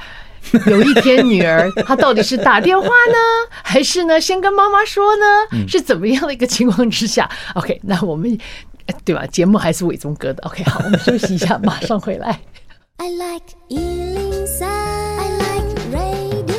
[0.67, 3.17] 有一天女儿她到底是打电话呢，
[3.65, 5.67] 还是呢先跟妈妈说呢？
[5.67, 8.39] 是怎么样的一个情况之下？OK，那我们
[9.05, 9.27] 对吧？
[9.27, 10.43] 节目还是伟忠哥的。
[10.45, 12.41] OK，好，我们休息一下，马上回来。
[12.97, 14.65] I like 103.
[14.65, 16.55] I like radio.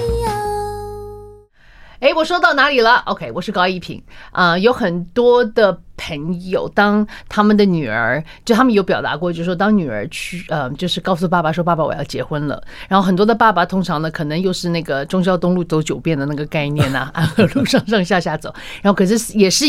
[2.02, 4.60] 哎，我说到哪里了？OK，我是高一平啊、呃。
[4.60, 18.54] 有很多的朋友，当他们的女儿，就他们有表达过，就是说，当女儿去，呃，就是告诉爸爸说：“爸爸，我要结婚了。”然后很多的爸爸通常呢，可能又是那个忠孝东路走九遍的那个概念呐、啊，安 和路上上下下走。
[18.82, 19.66] 然后可是也是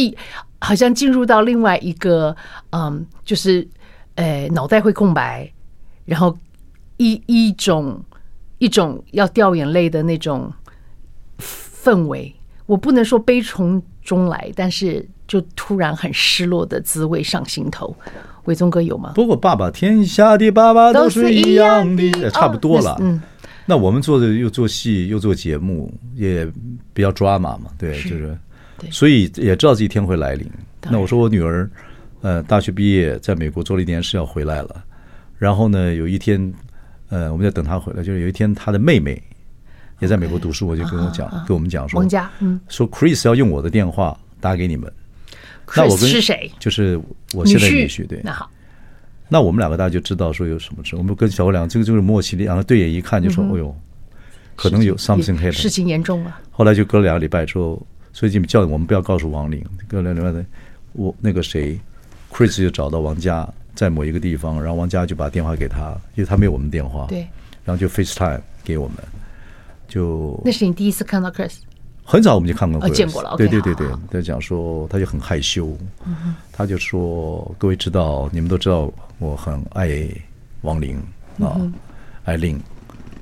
[0.61, 2.37] 好像进入到另外一个，
[2.71, 3.67] 嗯，就是
[4.15, 5.51] 呃，脑袋会空白，
[6.05, 6.37] 然后
[6.97, 8.03] 一一种
[8.59, 10.53] 一种要掉眼泪的那种。
[11.39, 12.35] 氛围，
[12.67, 17.95] 我不能说悲从中来，但是就突然很失落的滋味上心头。
[18.47, 19.13] 伟忠哥有吗？
[19.15, 22.95] 不过爸爸，天下的爸爸都是一样的，差不多了。
[22.95, 23.23] 哦、嗯，
[23.67, 26.45] 那我们做的又做戏又做节目，也
[26.93, 28.39] 比较 drama 嘛，对，是就是，
[28.91, 30.49] 所以也知道这一天会来临。
[30.91, 31.69] 那我说我女儿，
[32.21, 34.85] 呃，大学毕业在美国做了一年事要回来了，
[35.39, 36.53] 然后呢，有一天，
[37.09, 39.23] 呃，我们在等她回来，就是有一天她的妹妹。
[39.99, 44.93] 也在美国读书，我就跟我讲，跟我们讲说，王家，嗯，说 Chris 要用我的电话打给你们。
[45.75, 46.53] 那我跟是谁？
[46.59, 47.01] 就是
[47.33, 48.21] 我现在女婿，对。
[48.23, 48.51] 那好，
[49.27, 50.97] 那我们两个大家就知道说有什么事。
[50.97, 53.75] 我们跟小姑娘这个就是默契，两个对眼一看就说：“哎呦，
[54.55, 56.37] 可能有 something happened。”事情严重了。
[56.51, 57.87] 后来就隔了两个礼拜之后，
[58.17, 59.63] 所以就叫我们不要告诉王玲。
[59.87, 60.47] 隔了两个礼拜，
[60.95, 61.79] 我那个谁
[62.33, 67.29] ，Chris 就找到王佳在某一个地方，然后王佳就把电话给他，因为他没有我们电话，对，
[67.63, 68.97] 然后就 FaceTime 给我们。
[69.87, 71.57] 就那是你第一次看到 Chris，
[72.05, 73.37] 很早我们就看过 Chris，见过了。
[73.37, 75.77] 对对对对，他讲说他就很害羞，
[76.51, 80.09] 他就说各位知道，你们都知道我很爱
[80.63, 80.99] 王玲
[81.39, 81.61] 啊，
[82.25, 82.59] 爱玲。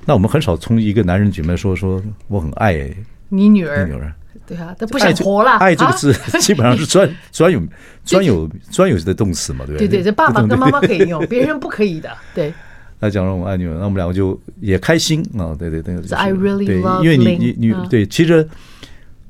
[0.05, 2.89] 那我们很少从一个男人嘴里面说说我很爱
[3.27, 4.13] 你女儿，女儿。
[4.45, 5.51] 对啊，他不想活了。
[5.57, 7.61] 爱这个字 基本上是专 专有
[8.03, 9.87] 专有专有的动词嘛，对不对？
[9.87, 12.09] 对对，这爸爸跟妈妈可以用，别人不可以的。
[12.33, 12.53] 对。
[12.97, 15.53] 那讲了我爱你们，那我们两个就也开心啊！
[15.59, 18.47] 对对对，，I really 对，因为你你你对，其实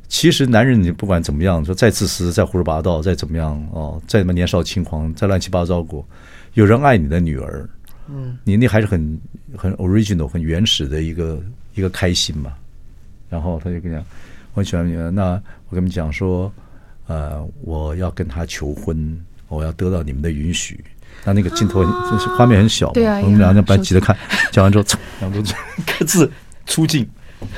[0.07, 6.07] 其实男人你不管怎么样，说再自私、再胡说八道、再怎么样哦，再怎么年少轻狂、再乱七八糟过，
[6.53, 7.67] 有人爱你的女儿，
[8.07, 9.19] 嗯，你那还是很
[9.57, 11.41] 很 original、很原始的一个
[11.73, 12.53] 一个开心嘛。
[13.29, 14.05] 然后他就跟你讲，
[14.55, 15.33] 我很喜欢你，那
[15.67, 16.51] 我跟你们讲说，
[17.07, 19.17] 呃，我要跟他求婚，
[19.49, 20.81] 我要得到你们的允许。
[21.25, 24.15] 那那个镜头就是画面很小嘛，我们两个班急着看，
[24.51, 24.85] 讲完之后，
[25.19, 25.45] 两个人
[25.85, 26.31] 各自
[26.65, 27.05] 出镜，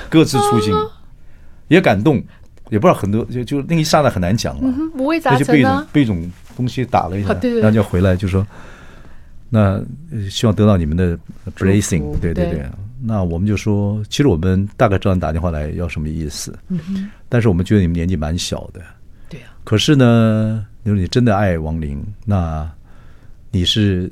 [0.10, 0.73] 各自出镜，
[1.67, 2.15] 也感动，
[2.69, 8.45] 也不知道很多，就就那一刹那很难讲了，五味杂陈啊，被一种被一种东西打了一下，然后就回来就说，
[9.49, 9.79] 那
[10.31, 11.15] 希望得到你们的
[11.55, 12.49] blessing，对对。
[12.49, 12.65] 对，
[12.99, 16.57] 那我们就说，其实我们大概知道你打电话来要什么意思，
[17.29, 18.81] 但是我们觉得你们年纪蛮小的，
[19.29, 22.67] 对啊，可是呢，你说你真的爱王玲，那
[23.51, 24.12] 你是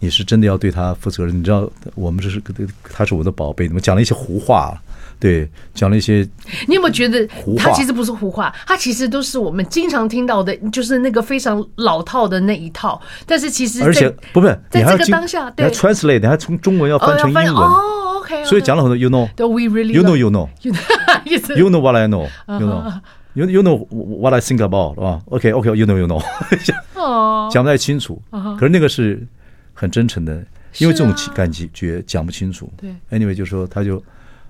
[0.00, 2.42] 你是真的要对他负责任，你知道我们这是
[2.82, 4.76] 他是我的宝贝，你们讲了一些胡话，
[5.18, 6.28] 对，讲了一些。
[6.66, 13.00] 你有没有觉得他其实不是胡话，他其实都是我们经常听到的，就是那个非常老套的那一套。
[13.24, 25.86] 但是其实而且不是在这个当下，对，translate，你还从中文要翻成英文哦，OK，所以讲了很多，you know，we really，you know，you know，you know what I know，you know，you you know what I think about，是吧？OK，OK，you
[25.86, 26.22] know，you know。
[27.52, 28.20] 讲不太清楚，
[28.58, 29.24] 可是那个是
[29.72, 30.44] 很真诚的，
[30.78, 32.68] 因为这种感情觉讲不清楚。
[32.76, 34.02] 对，anyway 就说他就，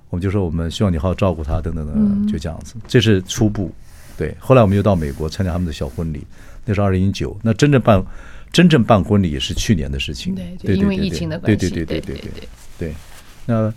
[0.08, 2.74] 我们就说我们希望你好好照顾他，等等等，就这样子。
[2.88, 3.70] 这是初步，
[4.16, 4.34] 对。
[4.38, 6.26] 后来我们又到美国参加他们的小婚礼，
[6.64, 7.36] 那是二零一九。
[7.42, 8.02] 那真正办
[8.50, 10.34] 真正办婚礼也是去年的事情。
[10.34, 11.68] 对，对，因为疫情的关系。
[11.68, 12.42] 对对对对对对
[12.78, 12.94] 对。
[13.46, 13.72] 那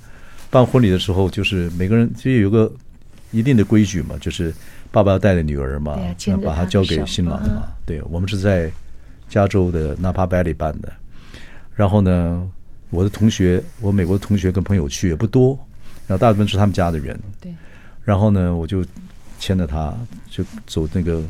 [0.50, 2.70] 办婚礼的时候，就是每个人其实有个
[3.32, 4.54] 一定的规矩嘛，就是。
[4.92, 7.68] 爸爸要带着女儿嘛，那把她交给新郎嘛。
[7.86, 8.72] 对，我们是在
[9.30, 10.92] 加州的 Napa Valley 办的。
[11.76, 12.50] 然后呢，
[12.90, 15.52] 我的同学，我美国的同学跟朋友去也不多，
[16.08, 17.16] 然后大部分是他们家的人。
[17.40, 17.54] 对。
[18.04, 18.84] 然后呢，我就
[19.38, 19.94] 牵着她，
[20.28, 21.22] 就走那个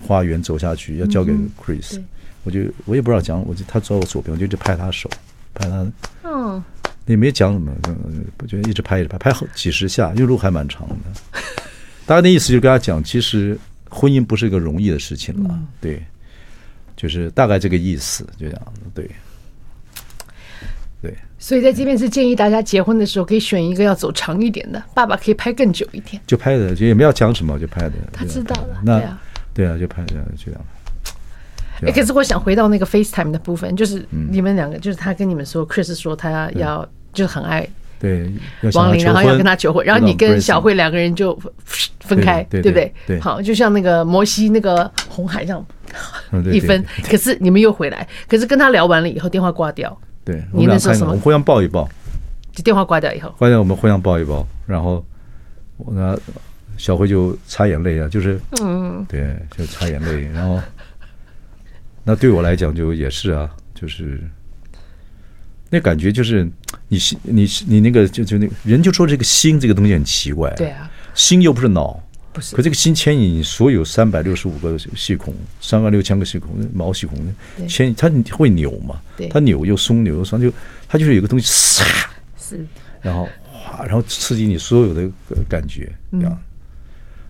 [0.00, 2.00] 花园走下去，要交给 Chris。
[2.44, 5.10] 我就我也不知道讲，我就他走我左边，我就就拍他手，
[5.54, 5.84] 拍他。
[6.22, 6.62] 嗯。
[7.08, 7.72] 也没讲什么，
[8.36, 10.94] 不觉得一直拍一直拍，拍好几十下，因为路还蛮长的。
[12.06, 16.02] 大概的意思就是跟他讲，其实婚姻不是一个容易的事情了，嗯、对，
[16.96, 19.10] 就是大概这个意思，就这样子，对，
[21.02, 21.16] 对。
[21.38, 26.20] 所以在这边是建议大家结婚的时候可以选一个要走长一点的，爸爸可以拍更久一点。
[26.26, 27.92] 就拍的，就也没有讲什么，就拍的。
[28.12, 29.20] 他知道了，那对啊，
[29.54, 30.60] 对啊，就拍的这样。
[31.82, 36.88] 哎，可是我想回到那个 FaceTime 的部分，就是你们两个，就是他跟你们说，Chris 说他要
[37.18, 38.30] 就很爱对
[38.74, 41.36] 王林，然后要跟他求婚，然后你跟小慧两个人就
[41.98, 42.94] 分开，对不对？
[43.06, 45.66] 对，好，就像那个摩西那个红海这样
[46.52, 49.98] 一分，可是你们又回来，可是跟他聊完了以后，电话挂掉。
[50.24, 51.06] 对，你那时候什么？
[51.06, 51.88] 我们互相抱一抱，
[52.52, 55.04] 就电话挂掉以后，挂掉我们互相抱一抱，然后
[55.76, 56.16] 我呢，
[56.76, 60.60] 小慧就擦眼泪啊，就是嗯，对，就擦眼泪，然后。
[62.04, 64.18] 那对我来讲就也是啊，就是
[65.70, 66.48] 那感觉就是
[66.88, 72.02] 你心你你那个就就那个人就说这个心这个东西很奇怪，对啊，心又不是脑，
[72.32, 77.18] 不是，可这个心牵引所有三百六十五个细孔，三万六千个细孔毛细孔
[77.68, 79.00] 牵引它会扭嘛，
[79.30, 80.52] 它扭又松扭又松就
[80.88, 81.84] 它就是有个东西唰，
[82.38, 82.66] 是，
[83.02, 85.10] 然后哗，然后刺激你所有的
[85.48, 86.24] 感觉，嗯，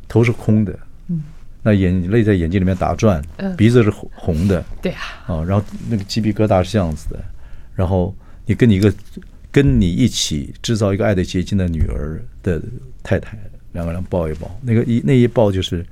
[0.06, 1.22] 头是空的，嗯。
[1.60, 3.20] 那眼泪在眼睛里面打转，
[3.56, 7.18] 鼻子是红红的，对啊，啊，然后那个鸡皮疙瘩是这样子的，
[7.74, 8.14] 然后
[8.48, 8.92] 你跟你一个
[9.52, 12.60] 跟你一起制造一个爱的结晶的女儿的
[13.02, 13.36] 太太，
[13.72, 15.84] 两个人抱一抱，那个一那一抱就是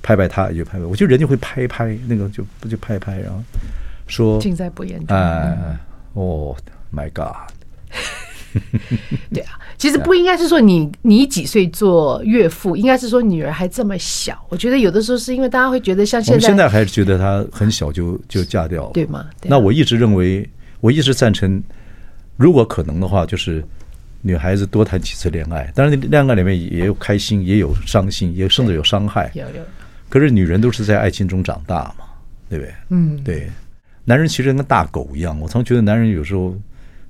[0.00, 3.42] 拍拍她，也就拍拍，我觉得人就会拍拍，那个就不就拍拍，然后
[4.06, 5.76] 说尽在不言中，哎，
[6.12, 6.56] 哦
[6.94, 7.52] ，My God。
[9.34, 14.40] 对啊，其实不应该是说你你几岁做岳父，应该是说女儿还这么小。
[14.48, 19.26] 我觉得有的时候是因为大家会觉得像现在，现在还是觉得她很小就就嫁掉了，对吗？
[19.40, 20.48] 对啊，那我一直认为，
[20.80, 21.62] 我一直赞成，
[22.38, 23.62] 如果可能的话，就是
[24.22, 25.70] 女孩子多谈几次恋爱。
[25.74, 29.30] 当然，恋爱里面也有开心，也有伤心，也甚至有伤害。
[29.34, 29.62] 有有。
[30.08, 32.06] 可是女人都是在爱情中长大嘛，
[32.48, 32.74] 对不对？
[32.88, 33.50] 嗯，对。
[34.04, 36.56] 男人其实跟大狗一样，我常觉得男人有时候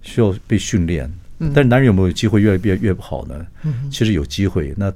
[0.02, 1.08] 需要被训练。
[1.54, 3.46] 但是男人有没有机会越来越越不好呢？
[3.92, 4.92] 其实有机会，那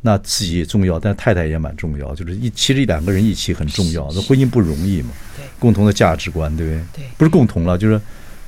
[0.00, 2.14] 那自己也重要，但太太也蛮重要。
[2.14, 4.08] 就是一其实两个人一起很重要。
[4.14, 5.10] 那婚姻不容易嘛，
[5.58, 6.80] 共同的价值观，对不对？
[6.94, 8.00] 对，不是共同了，就是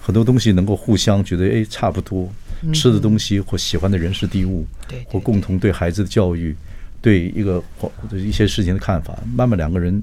[0.07, 2.33] 很多东西能够互相觉得哎差不多，
[2.73, 4.65] 吃的东西或喜欢的人事地物，
[5.09, 6.55] 或共同对孩子的教育，
[7.03, 10.01] 对一个或者一些事情的看法，慢慢两个人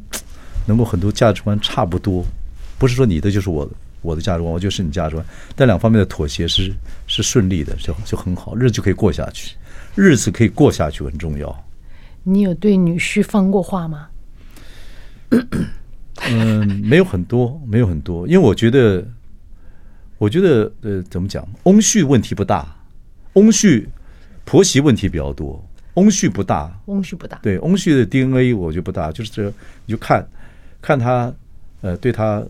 [0.66, 2.26] 能够很多价值观差不多，
[2.78, 3.72] 不是说你的就是我的。
[4.02, 6.74] 我的价值观，我就是你价值观，但两方面的妥协是
[7.08, 9.56] 是顺利的，就就很好，日子就可以过下去，
[9.96, 11.66] 日子可以过下去很重要。
[12.24, 14.10] 你有对女婿放过话吗？
[16.30, 19.02] 嗯，没有很多，没有很多，因为我觉得，
[20.24, 22.74] 我觉得呃，怎么讲，翁婿问题不大，
[23.34, 23.86] 翁婿
[24.46, 25.62] 婆媳问题比较多，
[25.96, 29.44] 翁婿不大，翁婿不大，对，翁婿的 DNA 我觉得不大，就是这
[29.86, 30.26] 你就看
[30.82, 31.34] 看他
[31.82, 32.42] 呃对他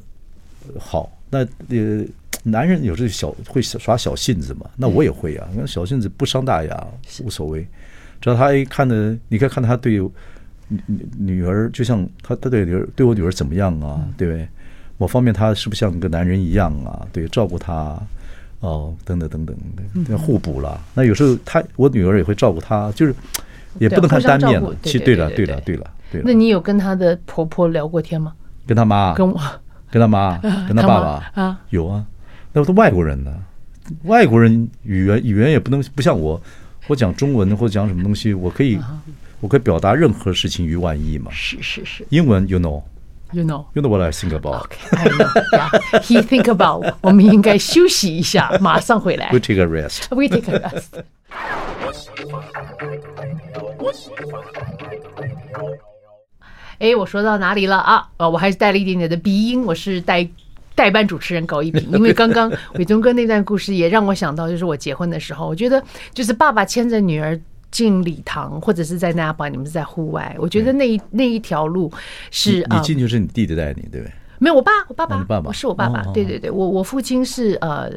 [0.77, 1.11] 好。
[1.31, 2.05] 那呃，
[2.43, 5.49] 男人有时候小会耍小性子嘛，那我也会啊。
[5.55, 6.87] 那小性子不伤大雅，
[7.23, 7.67] 无所谓。
[8.21, 9.97] 只要他一看的，你可以看他对
[10.67, 14.07] 女女儿，就像他他对女儿对我女儿怎么样啊？
[14.15, 14.47] 对不对？
[15.03, 17.05] 某方面他是不是像个男人一样啊？
[17.11, 17.99] 对，照顾他
[18.61, 19.55] 哦，等等等等，
[20.09, 20.79] 要互补了。
[20.93, 23.13] 那有时候他我女儿也会照顾他，就是
[23.79, 24.73] 也不能看单面了。
[24.81, 26.25] 其实对了，对了，对了，对了。
[26.25, 28.33] 那你有跟他的婆婆聊过天吗？
[28.65, 29.13] 跟他妈？
[29.13, 29.37] 跟我。
[29.91, 32.05] 跟他妈， 跟他爸爸啊，有啊，
[32.53, 33.35] 那都外国人呢，
[34.05, 36.41] 外国人语言语言也不能不像我，
[36.87, 38.79] 我讲中文或者讲什么东西，我可以
[39.41, 41.29] 我可以表达任何事情于万一嘛。
[41.33, 42.07] 是是是。
[42.09, 42.83] 英文，you know，you
[43.41, 44.67] know，you know what I think about。
[44.67, 46.93] Okay，I know，yeah，he think about。
[47.01, 49.29] 我们应该休息一下，马上回来。
[49.31, 50.03] We take a rest。
[50.11, 51.03] We take a rest。
[56.79, 58.07] 哎，我说到哪里了啊？
[58.17, 59.63] 呃，我还是带了一点点的鼻音。
[59.65, 60.27] 我是代
[60.75, 65.81] 代班主持人高一平，因为刚刚 伟忠哥那段故事也让我想到，就是我结婚的时候，我觉得
[66.13, 67.39] 就是爸爸牵着女儿
[67.73, 71.91] 进礼堂，或者是在那把你们是在户外，我觉得那一那一条路
[72.31, 74.13] 是你进就是你弟弟带你，对不对？
[74.39, 77.91] 没有，我爸，我爸爸，爸爸是我爸爸，对对对，我我父亲是呃。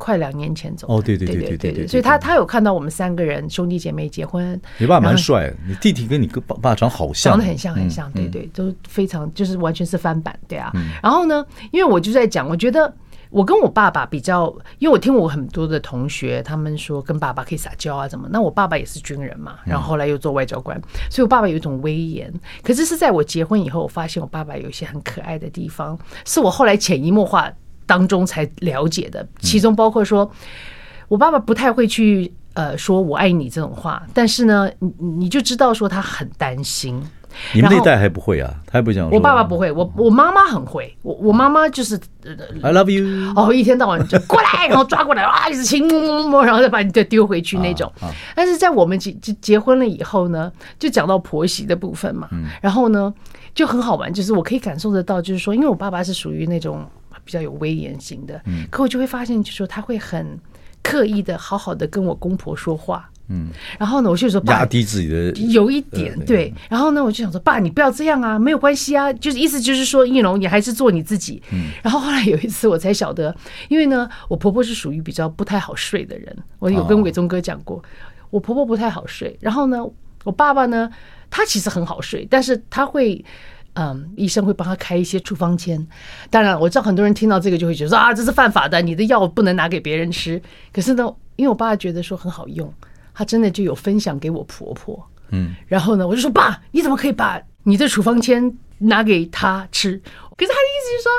[0.00, 4.54] 快两年前走哦，对对对对对对，所以他他有看到我们三个人兄弟姐妹结婚。
[4.78, 10.70] 你爸蛮帅，你弟弟跟你哥爸爸长好像，长得很像很像，对对，都非常就是完全是翻版，对啊。
[11.02, 12.94] 然后呢，因为我就在讲，我觉得
[13.30, 18.28] 我跟我爸爸比较，因为我听我很多的同学他们说跟爸爸可以撒娇啊，怎么？
[18.30, 22.32] 那我爸爸也是军人嘛，然后后来又做外交官，所以我爸爸有一种威严。
[22.62, 27.52] 可是是在我结婚以后，我发现我爸爸有一些很可爱的地方，是我后来潜移默化
[27.86, 30.30] 当中才了解的，其中包括说，
[31.08, 37.02] 我爸爸不太会去呃说我爱你这种话，但是呢，你你就知道说他很担心。
[37.54, 38.52] 你们那代还不会啊？
[38.66, 39.10] 他还不讲。
[39.10, 40.96] 我爸爸不会，我我妈妈很会。
[41.02, 41.98] 我我妈妈就是
[42.62, 43.32] I love you。
[43.36, 47.90] 哦，一天到晚就过来， 然后抓过来啊，一直亲摸摸摸，然后再把你再丢回去那种。
[48.34, 52.28] 但是在我们结结结婚了以后呢，就讲到婆媳的部分嘛。
[52.60, 53.12] 然后呢，
[53.54, 56.84] 就很好玩，就是我可以感受得到，就是说，因为我爸爸是属于那种
[57.24, 60.38] 比较有威严型的，可我就会发现，就是说他会很
[60.82, 63.08] 刻意的好好的跟我公婆说话。
[63.30, 63.48] 嗯，
[63.78, 66.52] 然后呢，我就说，压低自己的，有一点对。
[66.68, 71.42] 然后呢，我就想说爸，你不要这样啊，没有关系啊，就是意思就是说，应龙，你还是做你自己。
[71.52, 71.66] 嗯。
[71.82, 73.34] 然后后来有一次我才晓得，
[73.68, 77.82] 因为呢，我婆婆是属于比较不太好睡的人，我有跟伟忠哥讲过，
[78.30, 79.36] 我婆婆不太好睡。
[79.40, 79.84] 然后呢，
[80.24, 80.90] 我爸爸呢，
[81.28, 83.22] 他其实很好睡，但是他会，
[83.74, 85.86] 嗯，医生会帮他开一些处方签。
[86.30, 90.40] 当然，我知道很多人听到这个就会觉得说啊，这是犯法的，你的药不能拿给别人吃。
[90.72, 91.04] 可是呢，
[91.36, 92.72] 因为我爸爸觉得说很好用。
[93.18, 100.00] 他真的就有分享给我婆婆，嗯，然后呢，我就说爸，你怎么可以把你的处方签拿给他吃？
[100.36, 101.10] 可是他的意思就是说，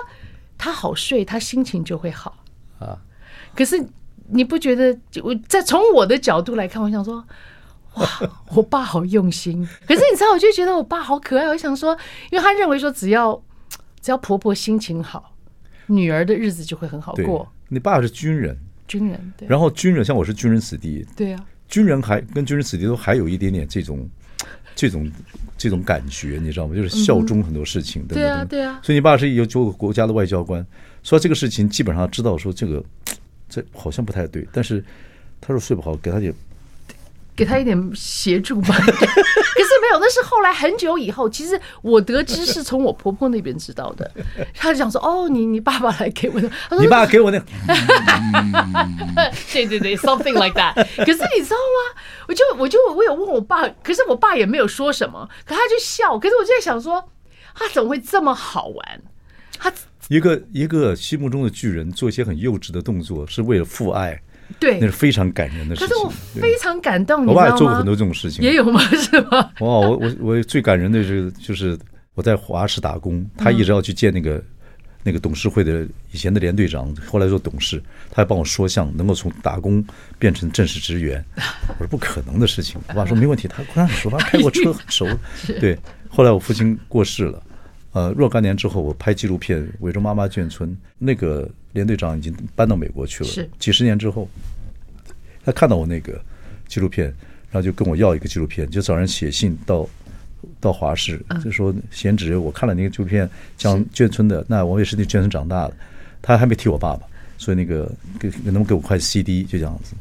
[0.58, 2.38] 他好睡，他心情就会好
[2.80, 2.98] 啊。
[3.54, 3.86] 可是
[4.30, 4.98] 你不觉得？
[5.22, 7.22] 我在从我的角度来看，我想说，
[7.96, 8.08] 哇，
[8.56, 9.68] 我爸好用心。
[9.86, 11.48] 可是你知道，我就觉得我爸好可爱。
[11.50, 11.92] 我想说，
[12.32, 13.44] 因为他认为说，只要
[14.00, 15.36] 只要婆婆心情好，
[15.88, 17.52] 女儿的日子就会很好过。
[17.68, 21.46] 你爸是军人，军人对，然后军人像我是军人子弟，对啊。
[21.70, 24.10] 军人还跟军人子弟都还有一点点这种，
[24.76, 25.10] 这种
[25.58, 26.76] 这种感觉，你知道吗？
[26.76, 28.80] 就是效忠很多事情，对啊，对啊。
[28.84, 30.66] 所以你爸是有九个国家的外交官，
[31.04, 32.84] 说这个事情基本上知道说这个
[33.48, 34.84] 这好像不太对，但是
[35.40, 36.34] 他说睡不好，给他点。
[37.36, 41.30] 给他一点协助吧，可是没有，那是后来很久以后。
[41.30, 44.10] 其实我得知是从我婆婆那边知道的，
[44.56, 47.44] 她就想说：“哦，你你爸爸来给我的。”你爸给我 的，
[49.52, 50.74] 对对对，something like that。
[50.74, 52.02] 可是你知道吗？
[52.28, 56.18] 我就我就我有问我爸，可是我爸也没有说什么，可他就笑。
[56.20, 57.04] 可是我就在想说，
[57.56, 59.02] 他怎么会这么好玩？
[59.58, 59.72] 他
[60.08, 64.22] 一个一个心目中的巨人，做一些很幼稚的动作，是为了父爱。
[64.60, 65.88] 对，那是非常感人的事情。
[65.88, 66.10] 可是我
[66.42, 68.80] 非常感动，我爸也做过很多这种事情，也有吗？
[68.80, 69.52] 是吗？
[69.60, 71.78] 哇，我我我最感人的是，就是
[72.16, 74.44] 我在华视打工，他一直要去见那个
[75.04, 79.86] 那个董事会的以前的连队长，后来做董事，他还帮我说相，能够从打工
[80.18, 81.24] 变成正式职员。
[81.78, 82.82] 我说不可能的事情。
[82.90, 85.08] 我爸说没问题，他刚才说他开过车，很熟。
[85.60, 85.78] 对，
[86.10, 87.44] 后来我父亲过世了，
[87.94, 91.50] 呃，若干年之后，我拍纪录片《围着妈妈眷村》，那个。
[91.74, 93.30] 连队长已经搬到美国去了。
[93.30, 94.28] 是几十年之后，
[95.44, 96.20] 他看到我那个
[96.68, 97.06] 纪录片，
[97.52, 99.88] 然后就跟我要一个纪录片，就找人写信到
[100.60, 105.74] 到华视，就说贤侄，我看了那个纪录片，讲眷村的，那我也是那眷村长大的。
[106.22, 107.08] 他还没提我爸爸，
[107.38, 109.94] 所以那个给能不能给我块 CD，就这样子。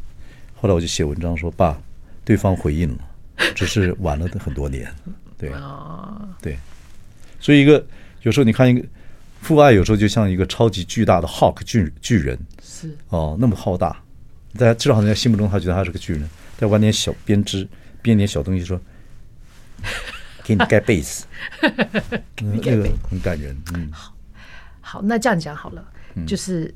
[0.57, 1.81] 后来我就写文章说，爸，
[2.25, 2.99] 对方回应了，
[3.55, 4.91] 只是晚了很多年。
[5.37, 5.53] 对，
[6.43, 6.59] 对，
[7.39, 7.85] 所以一个
[8.23, 8.85] 有时候你看一个。
[9.41, 14.03] 父爱有时候就像一个超级巨大的 Hulk 巨巨人，是哦，那么浩大，
[14.55, 16.29] 大家至少在心目中他觉得他是个巨人，
[16.59, 17.67] 再玩点小编织，
[18.03, 18.79] 编点小东西说，
[20.45, 21.25] 给你盖被子，
[22.43, 23.57] 那个很感人。
[23.75, 24.15] 嗯，好，
[24.81, 25.87] 好，那这样讲好了，
[26.27, 26.75] 就是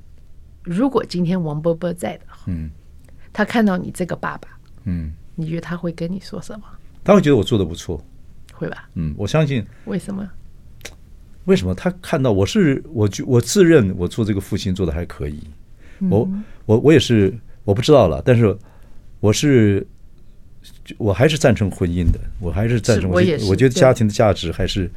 [0.62, 2.70] 如果今天王伯伯在的话，嗯，
[3.32, 4.48] 他看到你这个爸爸，
[4.84, 6.64] 嗯，你觉得他会跟你说什么？
[7.04, 8.02] 他会觉得我做的不错，
[8.52, 8.88] 会吧？
[8.94, 9.66] 嗯，我相信。
[9.86, 10.26] 为什么？
[11.44, 11.74] 为什么？
[11.74, 15.40] 他看到我是我就我自认我做这个父亲做的还可以，
[16.08, 16.28] 我
[16.66, 17.34] 我我也是
[17.64, 18.56] 我不知道了，但是
[19.20, 19.84] 我是
[20.98, 24.88] 我还是赞成婚姻的，我还是赞成我我觉得家庭的价值还是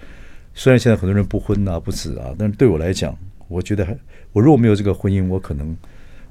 [0.54, 3.18] 虽然现在很多人不婚啊不子啊，但是对我来讲，
[3.48, 3.98] 我觉得还
[4.32, 5.76] 我如果没有这个婚姻，我可能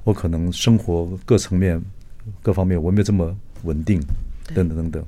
[0.05, 1.83] 我可能生活各层面
[2.41, 4.01] 各方面我没有这么稳定
[4.55, 5.05] 等等等等，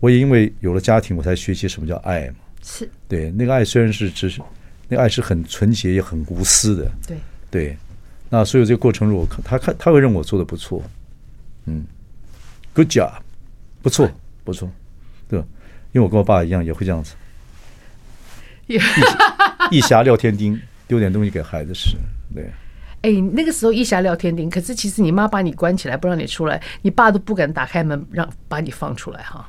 [0.00, 2.34] 我也因为有了家庭，我才学习什么叫爱嘛。
[2.62, 4.40] 是对那个爱，虽然是只是
[4.88, 7.16] 那个爱是很纯洁也很无私的，对
[7.50, 7.76] 对。
[8.30, 10.82] 那所以这个过程，如果他看他会认为我做的不错，
[11.66, 11.84] 嗯
[12.72, 13.12] ，Good job，
[13.82, 14.10] 不错
[14.42, 14.70] 不错，
[15.28, 15.44] 对吧？
[15.92, 17.14] 因为我跟我爸一样，也会这样子，
[19.70, 20.58] 一匣撂天钉，
[20.88, 21.96] 丢点东西给孩子吃，
[22.34, 22.50] 对。
[23.02, 29.46] 哎，那个时候一匣撂天钉，可是其实你妈把你关起来不让你出来，你爸都不敢打开门让把你放出来哈，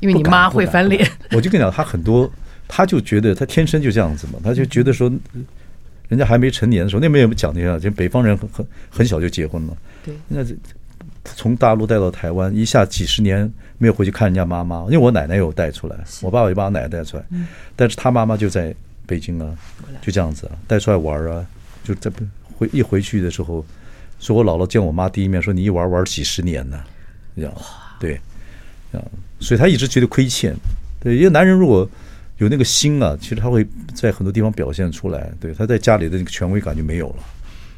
[0.00, 1.08] 因为你妈会翻脸。
[1.30, 2.28] 我就跟你讲，他很多。
[2.66, 5.12] 他就觉得他天生就这样子嘛，他就觉得说，
[6.08, 9.76] 人家还没成年的时候，那边也讲那样，就北方人很很很小就结婚了。
[10.04, 10.44] 对，那
[11.24, 17.24] 从大陆带到台湾，一下几十年没有回去看人家妈妈，因为我奶奶有带出来，我爸爸也把我奶奶带出来，
[17.74, 18.74] 但是他妈妈就在
[19.06, 19.56] 北京啊，
[20.02, 21.46] 就这样子啊，带出来玩啊，
[21.82, 22.10] 就在
[22.56, 23.64] 回一回去的时候，
[24.20, 26.78] 说我姥姥见我妈第一面，说你一玩玩几十年呢，
[27.34, 27.52] 这样
[27.98, 28.20] 对，
[28.92, 29.08] 这样，
[29.40, 30.54] 所以他一直觉得亏欠。
[31.00, 31.88] 对，一个男人如果
[32.44, 35.32] 有那个心啊，其实他会在很多地方表现出来。
[35.40, 37.16] 对，他在家里的那个权威感就没有了。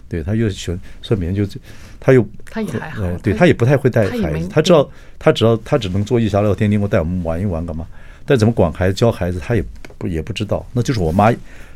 [0.08, 1.58] 对，他又喜欢，所以每天就
[1.98, 4.88] 他又他也还好，对他也不太会带孩子，他知道
[5.18, 7.86] 他只要他只能做一下聊天，你给我带我们玩一玩干嘛？
[8.24, 9.64] 但怎么管孩子教孩子，他也
[9.98, 10.64] 不也不知道。
[10.72, 11.32] 那就是我妈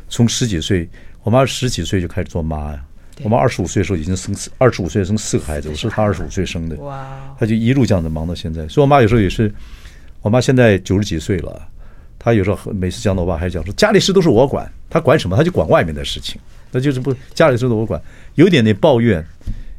[0.09, 0.87] 从十几岁，
[1.23, 2.83] 我妈十几岁就开始做妈呀。
[3.23, 6.75] 我妈二十五岁的时候已经生四，二十五岁生四个孩子，我是她二十五岁生的。
[6.77, 7.35] 哇！
[7.37, 8.67] 她就一路这样子忙到现在。
[8.67, 9.53] 所以我妈有时候也是，
[10.21, 11.67] 我妈现在九十几岁了，
[12.23, 15.35] 她有时候每次讲到我爸还讲说家里事都是我管，他管什么？
[15.35, 16.39] 他就管外面的事情。
[16.71, 17.99] 那就是不家里事都我管，
[18.35, 19.25] 有点点抱怨，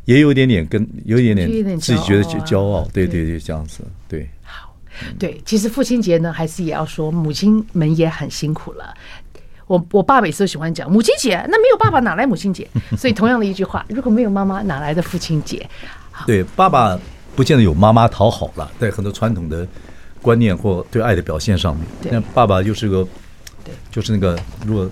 [0.07, 2.87] 也有一点点跟有一点点自己觉得骄傲。
[2.93, 4.29] 对对对，这样子对。
[4.43, 4.77] 好，
[5.19, 8.93] 对，其实父亲节呢，还是也要说母亲们也很辛苦了。
[9.69, 12.69] 我我爸每次都喜欢讲母亲节，那没有爸爸哪来母亲节？
[12.99, 15.67] 所以同样的一句话，如果没有妈妈，哪来的父亲节？
[16.27, 16.99] 对，爸爸
[17.35, 19.67] 不见得有妈妈讨好了，在很多传统的
[20.23, 23.07] 观念或对爱的表现上面，那爸爸就是个，
[23.63, 24.91] 对，就是那个如果。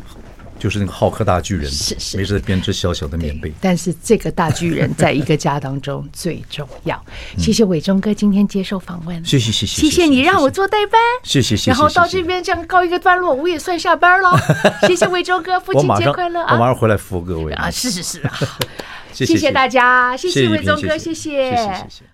[0.61, 3.51] 就是那个浩克大巨人，是是，没事编织小小的棉被。
[3.62, 7.03] 但是这个大巨人在一个家当中 最重要。
[7.39, 11.70] 谢谢伟忠哥今天接受访问，谢谢谢谢，谢谢你让我做代班，谢谢谢谢。
[11.70, 14.39] 然后到这边这样告一个段落，我也算下班了。
[14.87, 16.53] 谢谢伟忠哥，父亲节快乐啊！
[16.53, 17.70] 我马上回来服务各位啊！
[17.70, 18.20] 是是是，
[19.24, 22.11] 谢谢大家，谢谢伟忠哥，谢谢谢谢谢谢。